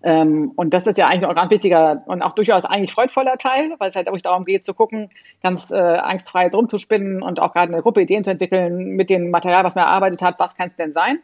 Ähm, 0.02 0.52
und 0.54 0.72
das 0.72 0.86
ist 0.86 0.96
ja 0.96 1.08
eigentlich 1.08 1.24
auch 1.24 1.30
ein 1.30 1.34
ganz 1.34 1.50
wichtiger 1.50 2.02
und 2.06 2.22
auch 2.22 2.32
durchaus 2.32 2.64
eigentlich 2.64 2.92
freudvoller 2.92 3.36
Teil, 3.36 3.74
weil 3.78 3.88
es 3.88 3.96
halt 3.96 4.06
wirklich 4.06 4.22
darum 4.22 4.44
geht, 4.44 4.64
zu 4.64 4.72
gucken, 4.72 5.10
ganz 5.42 5.72
äh, 5.72 5.76
angstfrei 5.76 6.48
drum 6.48 6.68
zu 6.68 6.78
spinnen 6.78 7.20
und 7.20 7.40
auch 7.40 7.52
gerade 7.52 7.72
eine 7.72 7.82
Gruppe 7.82 8.02
Ideen 8.02 8.22
zu 8.22 8.30
entwickeln 8.30 8.90
mit 8.90 9.10
dem 9.10 9.30
Material, 9.30 9.64
was 9.64 9.74
man 9.74 9.84
erarbeitet 9.84 10.22
hat, 10.22 10.38
was 10.38 10.56
kann 10.56 10.68
es 10.68 10.76
denn 10.76 10.92
sein? 10.92 11.18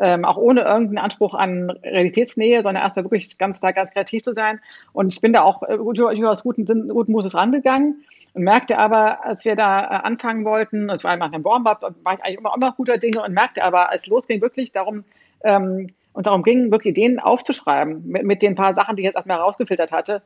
Ähm, 0.00 0.24
auch 0.24 0.38
ohne 0.38 0.62
irgendeinen 0.62 0.98
Anspruch 0.98 1.34
an 1.34 1.70
Realitätsnähe, 1.70 2.62
sondern 2.62 2.82
erstmal 2.82 3.04
wirklich 3.04 3.36
ganz 3.38 3.60
da 3.60 3.70
ganz 3.70 3.92
kreativ 3.92 4.22
zu 4.22 4.32
sein. 4.32 4.60
Und 4.92 5.12
ich 5.12 5.20
bin 5.20 5.32
da 5.32 5.42
auch 5.42 5.62
äh, 5.62 5.76
durchaus 5.76 6.42
guten, 6.42 6.88
guten 6.88 7.12
Moses 7.12 7.34
rangegangen 7.34 8.02
und 8.32 8.42
merkte 8.42 8.78
aber, 8.78 9.24
als 9.24 9.44
wir 9.44 9.56
da 9.56 9.80
äh, 9.82 10.06
anfangen 10.06 10.44
wollten, 10.44 10.88
es 10.88 11.04
war 11.04 11.16
nach 11.16 11.32
einem 11.32 11.44
Warm-up, 11.44 11.82
war 12.02 12.14
ich 12.14 12.24
eigentlich 12.24 12.38
immer, 12.38 12.54
immer 12.56 12.72
guter 12.72 12.96
Dinge 12.96 13.22
und 13.22 13.32
merkte 13.34 13.62
aber, 13.62 13.90
als 13.90 14.02
es 14.02 14.08
losging, 14.08 14.40
wirklich 14.40 14.72
darum, 14.72 15.04
ähm, 15.44 15.88
und 16.12 16.26
darum 16.26 16.42
ging, 16.42 16.72
wirklich 16.72 16.92
Ideen 16.92 17.20
aufzuschreiben, 17.20 18.06
mit, 18.06 18.24
mit 18.24 18.42
den 18.42 18.54
paar 18.54 18.74
Sachen, 18.74 18.96
die 18.96 19.02
ich 19.02 19.06
jetzt 19.06 19.16
erstmal 19.16 19.38
rausgefiltert 19.38 19.92
hatte, 19.92 20.22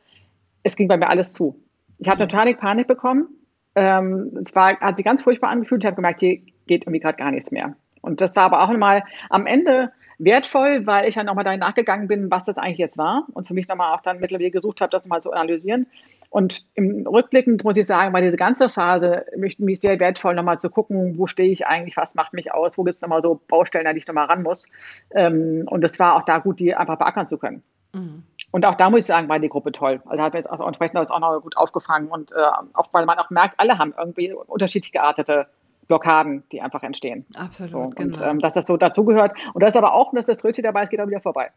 es 0.63 0.77
ging 0.77 0.89
bei 0.89 0.97
mir 0.97 1.09
alles 1.09 1.33
zu. 1.33 1.61
Ich 1.99 2.09
habe 2.09 2.27
total 2.27 2.55
Panik 2.55 2.87
bekommen. 2.87 3.29
Ähm, 3.75 4.39
es 4.41 4.55
war, 4.55 4.79
hat 4.81 4.97
sich 4.97 5.05
ganz 5.05 5.23
furchtbar 5.23 5.51
angefühlt. 5.51 5.83
Ich 5.83 5.87
habe 5.87 5.97
gemerkt, 5.97 6.21
hier 6.21 6.39
geht 6.67 6.85
irgendwie 6.85 7.01
gerade 7.01 7.19
gar 7.19 7.31
nichts 7.31 7.51
mehr. 7.51 7.77
Und 8.05 8.21
das 8.21 8.37
war 8.37 8.45
aber 8.45 8.63
auch 8.63 8.71
nochmal 8.71 9.03
am 9.31 9.47
Ende 9.47 9.93
wertvoll, 10.19 10.87
weil 10.87 11.09
ich 11.09 11.15
dann 11.15 11.27
nochmal 11.27 11.45
dahin 11.45 11.61
nachgegangen 11.61 12.07
bin, 12.07 12.31
was 12.31 12.45
das 12.45 12.57
eigentlich 12.57 12.79
jetzt 12.79 12.97
war 12.97 13.27
und 13.33 13.49
für 13.49 13.55
mich 13.55 13.69
nochmal 13.69 13.95
auch 13.95 14.01
dann 14.01 14.21
mittlerweile 14.21 14.51
gesucht 14.51 14.81
habe, 14.81 14.91
das 14.91 15.07
mal 15.07 15.21
zu 15.21 15.33
analysieren. 15.33 15.87
Und 16.31 16.67
im 16.75 17.07
Rückblickend 17.07 17.65
muss 17.65 17.77
ich 17.77 17.87
sagen, 17.87 18.13
war 18.13 18.21
diese 18.21 18.37
ganze 18.37 18.69
Phase 18.69 19.25
mich 19.37 19.81
sehr 19.81 19.99
wertvoll, 20.01 20.35
nochmal 20.35 20.61
zu 20.61 20.71
gucken, 20.71 21.19
wo 21.19 21.27
stehe 21.27 21.51
ich 21.51 21.67
eigentlich, 21.67 21.97
was 21.97 22.15
macht 22.15 22.33
mich 22.33 22.53
aus, 22.53 22.79
wo 22.79 22.83
gibt 22.83 22.97
es 22.97 23.03
nochmal 23.03 23.23
so 23.23 23.41
Baustellen, 23.49 23.87
an 23.87 23.95
die 23.95 24.01
ich 24.01 24.07
nochmal 24.07 24.27
ran 24.27 24.43
muss. 24.43 24.67
Ähm, 25.11 25.65
und 25.69 25.85
es 25.85 25.99
war 25.99 26.17
auch 26.17 26.25
da 26.25 26.39
gut, 26.39 26.61
die 26.61 26.75
einfach 26.75 26.99
beackern 26.99 27.27
zu 27.27 27.39
können. 27.39 27.63
Mhm. 27.93 28.25
Und 28.51 28.67
auch 28.67 28.75
da 28.75 28.91
muss 28.91 29.01
ich 29.01 29.07
sagen, 29.07 29.29
war 29.29 29.39
die 29.39 29.49
Gruppe 29.49 29.73
toll. 29.73 30.01
Also 30.07 30.23
hat 30.23 30.33
mir 30.33 30.39
jetzt 30.39 30.51
auch 30.51 30.65
entsprechend 30.65 30.99
auch 30.99 31.21
noch 31.21 31.41
gut 31.41 31.57
aufgefangen 31.57 32.09
und 32.09 32.33
äh, 32.33 32.37
auch 32.73 32.89
weil 32.93 33.07
man 33.07 33.19
auch 33.19 33.31
merkt, 33.31 33.59
alle 33.59 33.79
haben 33.79 33.95
irgendwie 33.97 34.33
unterschiedlich 34.33 34.93
geartete 34.93 35.47
Blockaden, 35.87 36.45
die 36.53 36.61
einfach 36.61 36.83
entstehen. 36.83 37.27
Absolut. 37.37 37.73
So, 37.73 37.79
und 37.79 37.97
genau. 37.97 38.25
ähm, 38.25 38.39
dass 38.41 38.55
das 38.55 38.67
so 38.67 38.77
dazugehört. 38.77 39.33
Und 39.53 39.63
das 39.63 39.71
ist 39.71 39.77
aber 39.77 39.95
auch, 39.95 40.13
dass 40.13 40.27
das 40.27 40.39
Trötchen 40.39 40.65
dabei 40.65 40.83
ist, 40.83 40.91
geht 40.91 41.01
auch 41.01 41.07
wieder 41.07 41.21
vorbei. 41.21 41.51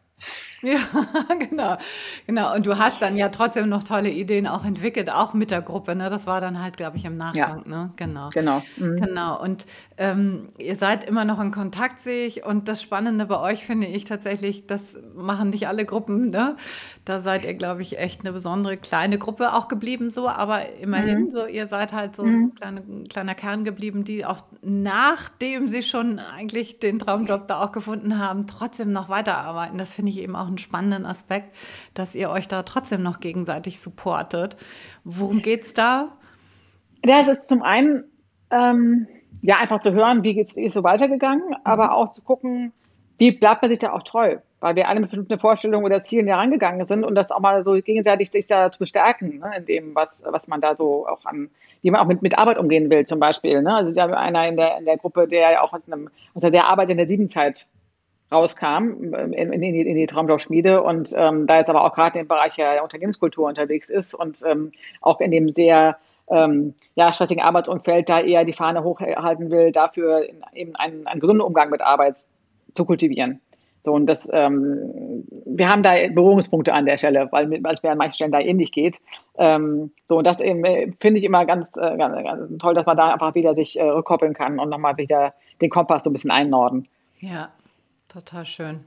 Ja, 0.62 0.78
genau. 1.48 1.76
Genau. 2.26 2.54
Und 2.54 2.66
du 2.66 2.78
hast 2.78 3.00
dann 3.00 3.16
ja 3.16 3.28
trotzdem 3.28 3.68
noch 3.68 3.84
tolle 3.84 4.10
Ideen 4.10 4.46
auch 4.46 4.64
entwickelt, 4.64 5.10
auch 5.10 5.32
mit 5.34 5.50
der 5.50 5.62
Gruppe. 5.62 5.94
Ne? 5.94 6.10
Das 6.10 6.26
war 6.26 6.40
dann 6.40 6.60
halt, 6.62 6.76
glaube 6.76 6.96
ich, 6.96 7.04
im 7.04 7.16
Nachgang. 7.16 7.64
Ja. 7.64 7.68
Ne? 7.68 7.90
Genau. 7.96 8.30
Genau. 8.30 8.62
Mhm. 8.76 8.96
Genau. 8.96 9.40
Und 9.40 9.66
ähm, 9.96 10.48
ihr 10.58 10.76
seid 10.76 11.04
immer 11.04 11.24
noch 11.24 11.40
in 11.40 11.52
Kontakt, 11.52 12.00
sehe 12.00 12.26
ich. 12.26 12.44
Und 12.44 12.68
das 12.68 12.82
Spannende 12.82 13.26
bei 13.26 13.38
euch 13.38 13.64
finde 13.64 13.86
ich 13.86 14.04
tatsächlich, 14.04 14.66
das 14.66 14.96
machen 15.14 15.50
nicht 15.50 15.68
alle 15.68 15.84
Gruppen. 15.84 16.30
Ne? 16.30 16.56
Da 17.04 17.20
seid 17.20 17.44
ihr, 17.44 17.54
glaube 17.54 17.82
ich, 17.82 17.98
echt 17.98 18.20
eine 18.20 18.32
besondere 18.32 18.76
kleine 18.76 19.18
Gruppe 19.18 19.54
auch 19.54 19.68
geblieben, 19.68 20.10
so. 20.10 20.28
Aber 20.28 20.68
immerhin, 20.80 21.26
mhm. 21.26 21.30
so, 21.30 21.46
ihr 21.46 21.66
seid 21.66 21.92
halt 21.92 22.16
so 22.16 22.24
mhm. 22.24 22.46
ein 22.46 22.54
kleine, 22.54 22.82
kleiner 23.08 23.34
Kern 23.34 23.64
geblieben, 23.64 24.04
die 24.04 24.26
auch 24.26 24.40
nachdem 24.60 25.68
sie 25.68 25.82
schon 25.82 26.18
eigentlich 26.18 26.80
den 26.80 26.98
Traumjob 26.98 27.46
da 27.46 27.62
auch 27.62 27.72
gefunden 27.72 28.18
haben, 28.18 28.46
trotzdem 28.46 28.92
noch 28.92 29.08
weiterarbeiten. 29.08 29.78
Das 29.78 29.94
finde 29.94 30.07
ich 30.08 30.18
eben 30.18 30.36
auch 30.36 30.46
einen 30.46 30.58
spannenden 30.58 31.06
Aspekt, 31.06 31.54
dass 31.94 32.14
ihr 32.14 32.30
euch 32.30 32.48
da 32.48 32.62
trotzdem 32.62 33.02
noch 33.02 33.20
gegenseitig 33.20 33.80
supportet. 33.80 34.56
Worum 35.04 35.42
geht 35.42 35.64
es 35.64 35.74
da? 35.74 36.16
Ja, 37.04 37.20
es 37.20 37.28
ist 37.28 37.48
zum 37.48 37.62
einen 37.62 38.04
ähm, 38.50 39.06
ja 39.42 39.56
einfach 39.58 39.80
zu 39.80 39.92
hören, 39.92 40.24
wie 40.24 40.38
ist 40.38 40.58
es 40.58 40.74
so 40.74 40.82
weitergegangen, 40.82 41.48
mhm. 41.48 41.56
aber 41.64 41.94
auch 41.94 42.10
zu 42.10 42.22
gucken, 42.22 42.72
wie 43.18 43.32
bleibt 43.32 43.62
man 43.62 43.70
sich 43.70 43.78
da 43.78 43.92
auch 43.92 44.02
treu 44.02 44.38
weil 44.60 44.74
wir 44.76 44.88
alle 44.88 45.00
mit 45.00 45.10
bestimmten 45.10 45.38
Vorstellungen 45.38 45.84
oder 45.84 46.00
Zielen 46.00 46.26
herangegangen 46.26 46.84
sind 46.86 47.04
und 47.04 47.14
das 47.14 47.30
auch 47.30 47.40
mal 47.40 47.62
so 47.64 47.72
gegenseitig 47.72 48.30
sich 48.30 48.46
da 48.46 48.70
zu 48.70 48.78
bestärken, 48.78 49.38
ne, 49.38 49.58
in 49.58 49.66
dem, 49.66 49.94
was, 49.94 50.22
was 50.26 50.48
man 50.48 50.60
da 50.60 50.74
so 50.74 51.06
auch 51.06 51.24
an, 51.24 51.50
wie 51.82 51.90
man 51.90 52.00
auch 52.00 52.06
mit, 52.06 52.22
mit 52.22 52.36
Arbeit 52.36 52.58
umgehen 52.58 52.90
will, 52.90 53.04
zum 53.06 53.20
Beispiel. 53.20 53.62
Ne? 53.62 53.74
Also 53.74 53.92
da 53.92 54.06
einer 54.06 54.48
in 54.48 54.56
der, 54.56 54.78
in 54.78 54.84
der 54.84 54.96
Gruppe, 54.96 55.28
der 55.28 55.52
ja 55.52 55.62
auch 55.62 55.72
aus, 55.72 55.82
einem, 55.86 56.10
aus 56.34 56.42
der 56.42 56.66
Arbeit 56.66 56.90
in 56.90 56.96
der 56.96 57.08
Siebenzeit 57.08 57.66
rauskam 58.30 59.14
in, 59.14 59.52
in, 59.52 59.60
die, 59.60 59.80
in 59.80 59.96
die 59.96 60.06
Traumjobschmiede 60.06 60.82
und 60.82 61.12
ähm, 61.16 61.46
da 61.46 61.58
jetzt 61.58 61.70
aber 61.70 61.84
auch 61.84 61.94
gerade 61.94 62.18
im 62.18 62.28
Bereich 62.28 62.56
der 62.56 62.82
Unternehmenskultur 62.82 63.48
unterwegs 63.48 63.88
ist 63.88 64.14
und 64.14 64.40
ähm, 64.46 64.72
auch 65.00 65.20
in 65.20 65.30
dem 65.30 65.52
sehr 65.52 65.96
ähm, 66.30 66.74
ja, 66.94 67.12
stressigen 67.12 67.42
Arbeitsumfeld 67.42 68.08
da 68.08 68.20
eher 68.20 68.44
die 68.44 68.52
Fahne 68.52 68.84
hochhalten 68.84 69.50
will, 69.50 69.72
dafür 69.72 70.28
eben 70.54 70.76
einen, 70.76 71.06
einen 71.06 71.20
gesunden 71.20 71.40
Umgang 71.40 71.70
mit 71.70 71.80
Arbeit 71.80 72.16
zu 72.74 72.84
kultivieren. 72.84 73.40
So, 73.82 73.94
und 73.94 74.06
das, 74.06 74.28
ähm, 74.32 75.24
wir 75.46 75.68
haben 75.68 75.82
da 75.82 75.92
Berührungspunkte 76.10 76.74
an 76.74 76.84
der 76.84 76.98
Stelle, 76.98 77.28
weil, 77.30 77.50
es 77.72 77.82
mir 77.82 77.90
an 77.90 77.98
manchen 77.98 78.14
Stellen 78.14 78.32
da 78.32 78.40
ähnlich 78.40 78.72
geht. 78.72 79.00
Ähm, 79.38 79.92
so, 80.04 80.18
und 80.18 80.26
das 80.26 80.40
äh, 80.40 80.92
finde 81.00 81.18
ich 81.18 81.24
immer 81.24 81.46
ganz, 81.46 81.68
äh, 81.76 81.96
ganz, 81.96 82.22
ganz, 82.22 82.58
toll, 82.58 82.74
dass 82.74 82.86
man 82.86 82.96
da 82.96 83.12
einfach 83.12 83.34
wieder 83.34 83.54
sich 83.54 83.78
äh, 83.78 83.84
rückkoppeln 83.84 84.34
kann 84.34 84.58
und 84.58 84.68
nochmal 84.68 84.96
wieder 84.98 85.32
den 85.62 85.70
Kompass 85.70 86.04
so 86.04 86.10
ein 86.10 86.12
bisschen 86.12 86.32
einnorden. 86.32 86.88
Ja, 87.20 87.50
total 88.08 88.46
schön. 88.46 88.84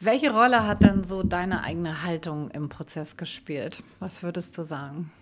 Welche 0.00 0.32
Rolle 0.32 0.66
hat 0.66 0.82
denn 0.82 1.04
so 1.04 1.22
deine 1.22 1.62
eigene 1.62 2.04
Haltung 2.04 2.50
im 2.50 2.68
Prozess 2.68 3.16
gespielt? 3.16 3.82
Was 4.00 4.22
würdest 4.22 4.58
du 4.58 4.62
sagen? 4.62 5.12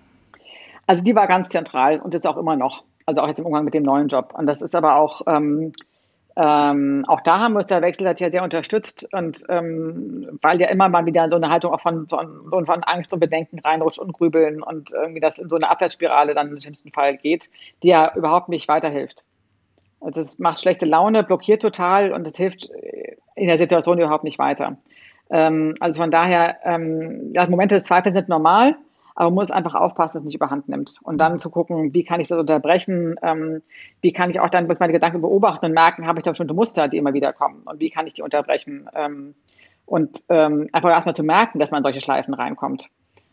Also 0.87 1.05
die 1.05 1.15
war 1.15 1.27
ganz 1.27 1.49
zentral 1.51 2.01
und 2.01 2.15
ist 2.15 2.27
auch 2.27 2.37
immer 2.37 2.57
noch. 2.57 2.85
Also 3.07 3.21
auch 3.21 3.29
jetzt 3.29 3.41
im 3.41 3.47
Umgang 3.47 3.65
mit 3.65 3.75
dem 3.75 3.83
neuen 3.83 4.09
Job. 4.09 4.33
Und 4.37 4.47
das 4.47 4.63
ist 4.63 4.75
aber 4.75 4.97
auch, 4.97 5.23
ähm, 5.27 5.73
ähm, 6.37 7.05
auch 7.09 7.21
da 7.21 7.41
haben 7.41 7.53
wir 7.53 7.59
uns 7.59 7.67
der 7.67 7.83
Wechsel 7.83 8.09
hat 8.09 8.21
ja 8.21 8.31
sehr 8.31 8.43
unterstützt 8.43 9.07
und 9.13 9.43
ähm, 9.49 10.39
weil 10.41 10.61
ja 10.61 10.69
immer 10.69 10.89
mal 10.89 11.05
wieder 11.05 11.29
so 11.29 11.37
eine 11.37 11.51
Haltung 11.51 11.73
auch 11.73 11.81
von, 11.81 12.09
von, 12.09 12.65
von 12.65 12.83
Angst 12.85 13.13
und 13.13 13.21
Bedenken 13.21 13.59
reinrutscht 13.59 13.99
und 13.99 14.13
Grübeln 14.13 14.63
und 14.63 14.93
irgendwie 14.93 15.21
das 15.21 15.39
in 15.39 15.49
so 15.49 15.57
eine 15.57 15.69
Abwärtsspirale 15.69 16.35
dann 16.35 16.49
im 16.49 16.61
schlimmsten 16.61 16.91
Fall 16.93 17.17
geht, 17.17 17.51
die 17.83 17.89
ja 17.89 18.15
überhaupt 18.15 18.49
nicht 18.49 18.69
weiterhilft. 18.69 19.25
Also 20.01 20.21
es 20.21 20.39
macht 20.39 20.61
schlechte 20.61 20.87
Laune, 20.87 21.23
blockiert 21.23 21.63
total 21.63 22.13
und 22.13 22.27
es 22.27 22.37
hilft 22.37 22.71
in 23.35 23.47
der 23.47 23.59
Situation 23.59 23.99
überhaupt 23.99 24.25
nicht 24.25 24.39
weiter. 24.39 24.79
Ähm, 25.31 25.75
also 25.81 26.03
von 26.03 26.11
daher, 26.11 26.57
ähm, 26.65 27.33
ja, 27.35 27.47
Momente 27.47 27.77
des 27.77 27.85
Zweifels 27.85 28.17
sind 28.17 28.29
normal 28.29 28.77
aber 29.21 29.29
man 29.29 29.35
muss 29.35 29.51
einfach 29.51 29.75
aufpassen, 29.75 30.17
dass 30.17 30.23
es 30.23 30.29
nicht 30.29 30.37
überhand 30.37 30.71
nimmt. 30.71 30.95
Und 31.03 31.19
dann 31.19 31.39
zu 31.39 31.51
gucken, 31.51 31.93
wie 31.93 32.05
kann 32.05 32.21
ich 32.21 32.29
das 32.29 32.39
unterbrechen, 32.39 33.17
ähm, 33.23 33.61
wie 34.01 34.13
kann 34.13 34.31
ich 34.31 34.41
auch 34.41 34.49
dann 34.49 34.67
meine 34.67 34.95
Gedanken 34.95 35.21
beobachten 35.21 35.67
und 35.67 35.73
merken, 35.73 36.07
habe 36.07 36.19
ich 36.19 36.25
da 36.25 36.31
bestimmte 36.31 36.55
Muster, 36.55 36.89
die 36.89 36.97
immer 36.97 37.13
wieder 37.13 37.35
kommen 37.35 37.61
und 37.67 37.81
wie 37.81 37.91
kann 37.91 38.07
ich 38.07 38.15
die 38.15 38.23
unterbrechen. 38.23 38.89
Ähm, 38.95 39.35
und 39.85 40.21
ähm, 40.31 40.71
einfach 40.73 40.89
erstmal 40.89 41.15
zu 41.15 41.23
merken, 41.23 41.59
dass 41.59 41.71
man 41.71 41.81
in 41.81 41.83
solche 41.85 42.01
Schleifen 42.01 42.33
reinkommt. 42.33 42.87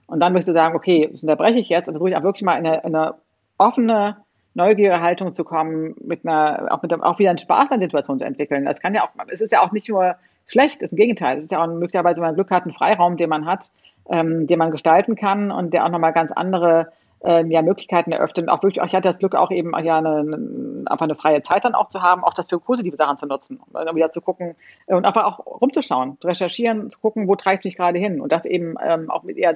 Und 0.08 0.20
dann 0.20 0.34
möchte 0.34 0.52
ich 0.52 0.56
sagen, 0.56 0.76
okay, 0.76 1.08
das 1.10 1.24
unterbreche 1.24 1.60
ich 1.60 1.70
jetzt 1.70 1.88
und 1.88 1.94
versuche 1.94 2.10
ich 2.10 2.18
auch 2.18 2.24
wirklich 2.24 2.44
mal 2.44 2.58
in 2.58 2.68
eine, 2.68 2.82
in 2.84 2.94
eine 2.94 3.16
offene, 3.58 4.18
neugierige 4.58 5.02
Haltung 5.02 5.34
zu 5.34 5.44
kommen, 5.44 5.96
mit 6.04 6.26
einer, 6.26 6.68
auch, 6.72 6.82
mit 6.82 6.94
auch 6.94 7.20
wieder 7.20 7.30
einen 7.30 7.38
Spaß 7.38 7.72
an 7.72 7.80
Situationen 7.80 8.20
zu 8.20 8.26
entwickeln. 8.26 8.66
Das 8.66 8.82
kann 8.82 8.94
ja 8.94 9.04
auch, 9.04 9.10
es 9.30 9.40
ist 9.40 9.52
ja 9.52 9.62
auch 9.62 9.72
nicht 9.72 9.88
nur 9.88 10.16
schlecht, 10.48 10.78
es 10.78 10.88
ist 10.88 10.92
im 10.94 10.98
Gegenteil. 10.98 11.38
Es 11.38 11.46
ist 11.46 11.52
ja 11.52 11.64
auch 11.64 11.68
möglicherweise, 11.68 12.22
wenn 12.22 12.30
man 12.30 12.36
Glück 12.36 12.52
hat, 12.52 12.66
ein 12.66 12.74
Freiraum, 12.74 13.16
den 13.16 13.30
man 13.30 13.46
hat, 13.46 13.72
ähm, 14.10 14.48
den 14.48 14.60
man 14.60 14.72
gestalten 14.72 15.16
kann 15.16 15.52
und 15.52 15.74
der 15.74 15.86
auch 15.86 15.90
nochmal 15.90 16.12
ganz 16.12 16.32
andere 16.32 16.92
äh, 17.24 17.46
ja, 17.48 17.62
Möglichkeiten 17.62 18.12
eröffnet. 18.12 18.50
Auch 18.50 18.64
wirklich, 18.64 18.84
ich 18.84 18.96
hatte 18.96 19.08
das 19.08 19.20
Glück 19.20 19.36
auch 19.36 19.52
eben 19.52 19.72
ja 19.84 20.00
eine, 20.00 20.18
eine, 20.18 20.84
einfach 20.88 21.06
eine 21.06 21.16
freie 21.16 21.42
Zeit 21.42 21.64
dann 21.64 21.76
auch 21.76 21.90
zu 21.90 22.02
haben, 22.02 22.24
auch 22.24 22.34
das 22.34 22.48
für 22.48 22.60
positive 22.60 22.98
Sachen 22.98 23.18
zu 23.18 23.28
nutzen, 23.28 23.60
um 23.72 23.96
wieder 23.96 24.10
zu 24.10 24.22
gucken 24.22 24.56
äh, 24.88 24.96
und 24.96 25.06
einfach 25.06 25.26
auch 25.26 25.46
rumzuschauen, 25.62 26.18
zu 26.20 26.28
recherchieren, 26.28 26.90
zu 26.90 27.00
gucken, 27.00 27.28
wo 27.28 27.36
treibt 27.36 27.64
mich 27.64 27.78
gerade 27.78 28.00
hin. 28.00 28.22
Und 28.22 28.32
das 28.32 28.46
eben 28.46 28.76
ähm, 28.84 29.12
auch 29.12 29.24
mit, 29.24 29.38
ja, 29.38 29.54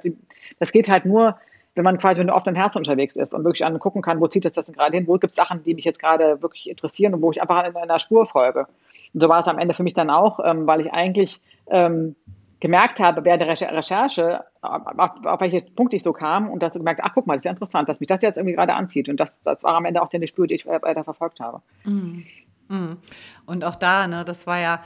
das 0.59 0.71
geht 0.71 0.89
halt 0.89 1.05
nur, 1.05 1.37
wenn 1.75 1.83
man 1.83 1.97
quasi 1.97 2.21
mit 2.21 2.29
einem 2.29 2.37
offenen 2.37 2.55
Herzen 2.55 2.79
unterwegs 2.79 3.15
ist 3.15 3.33
und 3.33 3.43
wirklich 3.43 3.65
angucken 3.65 4.01
kann, 4.01 4.19
wo 4.19 4.27
zieht 4.27 4.45
es 4.45 4.53
das 4.53 4.65
denn 4.65 4.75
gerade 4.75 4.97
hin, 4.97 5.07
wo 5.07 5.13
gibt 5.13 5.31
es 5.31 5.35
Sachen, 5.35 5.63
die 5.63 5.73
mich 5.73 5.85
jetzt 5.85 5.99
gerade 5.99 6.41
wirklich 6.41 6.69
interessieren 6.69 7.13
und 7.13 7.21
wo 7.21 7.31
ich 7.31 7.41
einfach 7.41 7.65
in 7.65 7.75
einer 7.75 7.99
Spur 7.99 8.25
folge. 8.25 8.67
Und 9.13 9.21
so 9.21 9.29
war 9.29 9.39
es 9.39 9.47
am 9.47 9.57
Ende 9.57 9.73
für 9.73 9.83
mich 9.83 9.93
dann 9.93 10.09
auch, 10.09 10.39
ähm, 10.43 10.67
weil 10.67 10.81
ich 10.81 10.91
eigentlich 10.91 11.41
ähm, 11.67 12.15
gemerkt 12.59 12.99
habe 12.99 13.23
während 13.25 13.41
der 13.41 13.49
Recherche, 13.49 14.43
auf, 14.61 15.25
auf 15.25 15.41
welche 15.41 15.61
Punkte 15.61 15.95
ich 15.95 16.03
so 16.03 16.13
kam 16.13 16.49
und 16.49 16.61
ich 16.61 16.71
gemerkt, 16.73 17.01
ach 17.03 17.11
guck 17.13 17.25
mal, 17.25 17.33
das 17.33 17.41
ist 17.41 17.45
ja 17.45 17.51
interessant, 17.51 17.89
dass 17.89 17.99
mich 17.99 18.07
das 18.07 18.21
jetzt 18.21 18.37
irgendwie 18.37 18.55
gerade 18.55 18.73
anzieht. 18.73 19.09
Und 19.09 19.19
das, 19.19 19.41
das 19.41 19.63
war 19.63 19.75
am 19.75 19.85
Ende 19.85 20.01
auch 20.01 20.09
die 20.09 20.27
Spur, 20.27 20.47
die 20.47 20.55
ich 20.55 20.65
weiter 20.65 21.03
verfolgt 21.03 21.39
habe. 21.39 21.61
Mm. 21.83 22.97
Und 23.45 23.63
auch 23.65 23.75
da, 23.75 24.07
ne, 24.07 24.23
das 24.23 24.47
war 24.47 24.59
ja, 24.59 24.81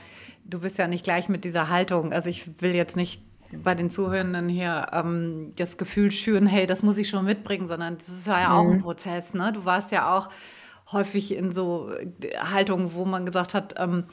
du 0.45 0.61
bist 0.61 0.77
ja 0.77 0.87
nicht 0.87 1.03
gleich 1.03 1.29
mit 1.29 1.43
dieser 1.43 1.69
Haltung. 1.69 2.13
Also 2.13 2.29
ich 2.29 2.61
will 2.61 2.73
jetzt 2.73 2.95
nicht 2.95 3.21
bei 3.51 3.75
den 3.75 3.89
Zuhörenden 3.89 4.49
hier 4.49 4.87
ähm, 4.91 5.53
das 5.55 5.77
Gefühl 5.77 6.11
schüren, 6.11 6.47
hey, 6.47 6.65
das 6.65 6.83
muss 6.83 6.97
ich 6.97 7.09
schon 7.09 7.25
mitbringen, 7.25 7.67
sondern 7.67 7.97
das 7.97 8.09
ist 8.09 8.27
ja 8.27 8.57
auch 8.57 8.63
mhm. 8.63 8.71
ein 8.73 8.81
Prozess. 8.81 9.33
Ne? 9.33 9.51
Du 9.53 9.65
warst 9.65 9.91
ja 9.91 10.15
auch 10.15 10.29
häufig 10.91 11.35
in 11.35 11.51
so 11.51 11.91
Haltungen, 12.37 12.93
wo 12.93 13.05
man 13.05 13.25
gesagt 13.25 13.53
hat, 13.53 13.75
ähm, 13.77 14.05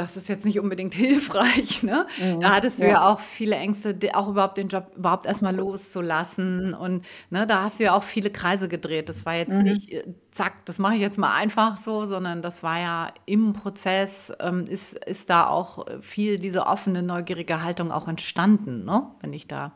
das 0.00 0.16
ist 0.16 0.28
jetzt 0.28 0.44
nicht 0.44 0.58
unbedingt 0.58 0.94
hilfreich. 1.04 1.82
Ne? 1.82 2.06
Mhm, 2.18 2.40
da 2.40 2.54
hattest 2.54 2.80
du 2.80 2.84
ja. 2.84 2.90
ja. 2.90 3.08
auch 3.08 3.20
viele 3.20 3.56
Ängste, 3.56 3.96
auch 4.14 4.28
überhaupt 4.28 4.58
den 4.58 4.68
Job 4.68 4.92
überhaupt 4.96 5.26
erstmal 5.26 5.54
loszulassen. 5.54 6.74
Und 6.74 7.04
ne, 7.30 7.46
da 7.46 7.64
hast 7.64 7.78
du 7.78 7.84
ja 7.84 7.94
auch 7.94 8.02
viele 8.02 8.30
Kreise 8.30 8.68
gedreht. 8.68 9.08
Das 9.08 9.26
war 9.26 9.36
jetzt 9.36 9.52
mhm. 9.52 9.62
nicht, 9.62 9.92
äh, 9.92 10.04
zack, 10.32 10.64
das 10.64 10.78
mache 10.78 10.94
ich 10.94 11.00
jetzt 11.00 11.18
mal 11.18 11.34
einfach 11.34 11.76
so, 11.76 12.06
sondern 12.06 12.42
das 12.42 12.62
war 12.62 12.80
ja 12.80 13.12
im 13.26 13.52
Prozess, 13.52 14.32
ähm, 14.40 14.64
ist, 14.66 14.94
ist 15.04 15.30
da 15.30 15.46
auch 15.46 15.86
viel 16.00 16.36
diese 16.36 16.66
offene, 16.66 17.02
neugierige 17.02 17.62
Haltung 17.62 17.92
auch 17.92 18.08
entstanden, 18.08 18.84
ne? 18.84 19.06
wenn 19.20 19.32
ich 19.32 19.46
da. 19.46 19.72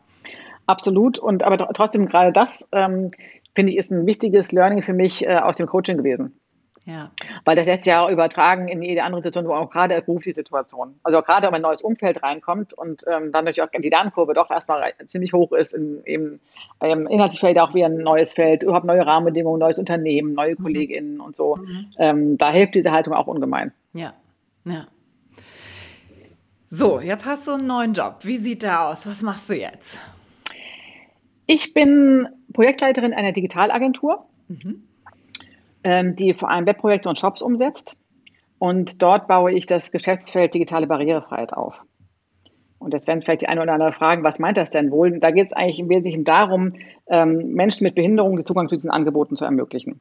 Absolut. 0.66 1.18
Und 1.18 1.42
aber 1.42 1.58
trotzdem 1.74 2.06
gerade 2.06 2.32
das, 2.32 2.68
ähm, 2.72 3.10
finde 3.54 3.72
ich, 3.72 3.78
ist 3.78 3.92
ein 3.92 4.06
wichtiges 4.06 4.52
Learning 4.52 4.82
für 4.82 4.94
mich 4.94 5.26
äh, 5.26 5.36
aus 5.36 5.56
dem 5.56 5.66
Coaching 5.66 5.98
gewesen. 5.98 6.40
Ja. 6.86 7.10
Weil 7.44 7.56
das 7.56 7.66
lässt 7.66 7.86
ja 7.86 8.04
auch 8.04 8.10
übertragen 8.10 8.68
in 8.68 8.82
jede 8.82 9.04
andere 9.04 9.22
Situation, 9.22 9.50
auch 9.50 9.70
gerade 9.70 10.00
berufliche 10.02 10.34
Situation. 10.34 10.96
Also 11.02 11.18
auch 11.18 11.24
gerade, 11.24 11.46
wenn 11.46 11.54
ein 11.54 11.62
neues 11.62 11.80
Umfeld 11.80 12.22
reinkommt 12.22 12.74
und 12.74 13.04
ähm, 13.06 13.32
dann 13.32 13.46
natürlich 13.46 13.62
auch 13.62 13.70
die 13.70 13.88
Lernkurve 13.88 14.34
doch 14.34 14.50
erstmal 14.50 14.92
ziemlich 15.06 15.32
hoch 15.32 15.52
ist, 15.52 15.72
in, 15.72 16.02
eben 16.04 16.40
ähm, 16.80 17.06
inhaltlich 17.06 17.40
vielleicht 17.40 17.58
auch 17.58 17.74
wieder 17.74 17.86
ein 17.86 17.96
neues 17.96 18.34
Feld, 18.34 18.64
überhaupt 18.64 18.84
neue 18.84 19.06
Rahmenbedingungen, 19.06 19.60
neues 19.60 19.78
Unternehmen, 19.78 20.34
neue 20.34 20.56
mhm. 20.58 20.62
KollegInnen 20.62 21.20
und 21.20 21.36
so. 21.36 21.56
Mhm. 21.56 21.86
Ähm, 21.98 22.38
da 22.38 22.52
hilft 22.52 22.74
diese 22.74 22.92
Haltung 22.92 23.14
auch 23.14 23.26
ungemein. 23.26 23.72
Ja, 23.94 24.12
ja. 24.66 24.86
So, 26.68 27.00
jetzt 27.00 27.24
hast 27.24 27.46
du 27.46 27.52
einen 27.52 27.66
neuen 27.66 27.94
Job. 27.94 28.18
Wie 28.22 28.36
sieht 28.36 28.62
der 28.62 28.88
aus? 28.88 29.06
Was 29.06 29.22
machst 29.22 29.48
du 29.48 29.54
jetzt? 29.54 29.98
Ich 31.46 31.72
bin 31.72 32.28
Projektleiterin 32.52 33.14
einer 33.14 33.32
Digitalagentur. 33.32 34.26
Mhm 34.48 34.82
die 35.84 36.34
vor 36.34 36.50
allem 36.50 36.66
Webprojekte 36.66 37.08
und 37.08 37.18
Shops 37.18 37.42
umsetzt. 37.42 37.96
Und 38.58 39.02
dort 39.02 39.28
baue 39.28 39.52
ich 39.52 39.66
das 39.66 39.92
Geschäftsfeld 39.92 40.54
digitale 40.54 40.86
Barrierefreiheit 40.86 41.52
auf. 41.52 41.84
Und 42.78 42.92
jetzt 42.92 43.06
werden 43.06 43.20
vielleicht 43.20 43.42
die 43.42 43.48
eine 43.48 43.62
oder 43.62 43.72
andere 43.72 43.92
fragen, 43.92 44.22
was 44.24 44.38
meint 44.38 44.56
das 44.56 44.70
denn 44.70 44.90
wohl? 44.90 45.18
Da 45.18 45.30
geht 45.30 45.46
es 45.46 45.52
eigentlich 45.52 45.78
im 45.78 45.88
Wesentlichen 45.88 46.24
darum, 46.24 46.68
ähm, 47.06 47.52
Menschen 47.52 47.84
mit 47.84 47.94
Behinderung 47.94 48.36
den 48.36 48.44
Zugang 48.44 48.68
zu 48.68 48.74
diesen 48.74 48.90
Angeboten 48.90 49.36
zu 49.36 49.44
ermöglichen. 49.44 50.00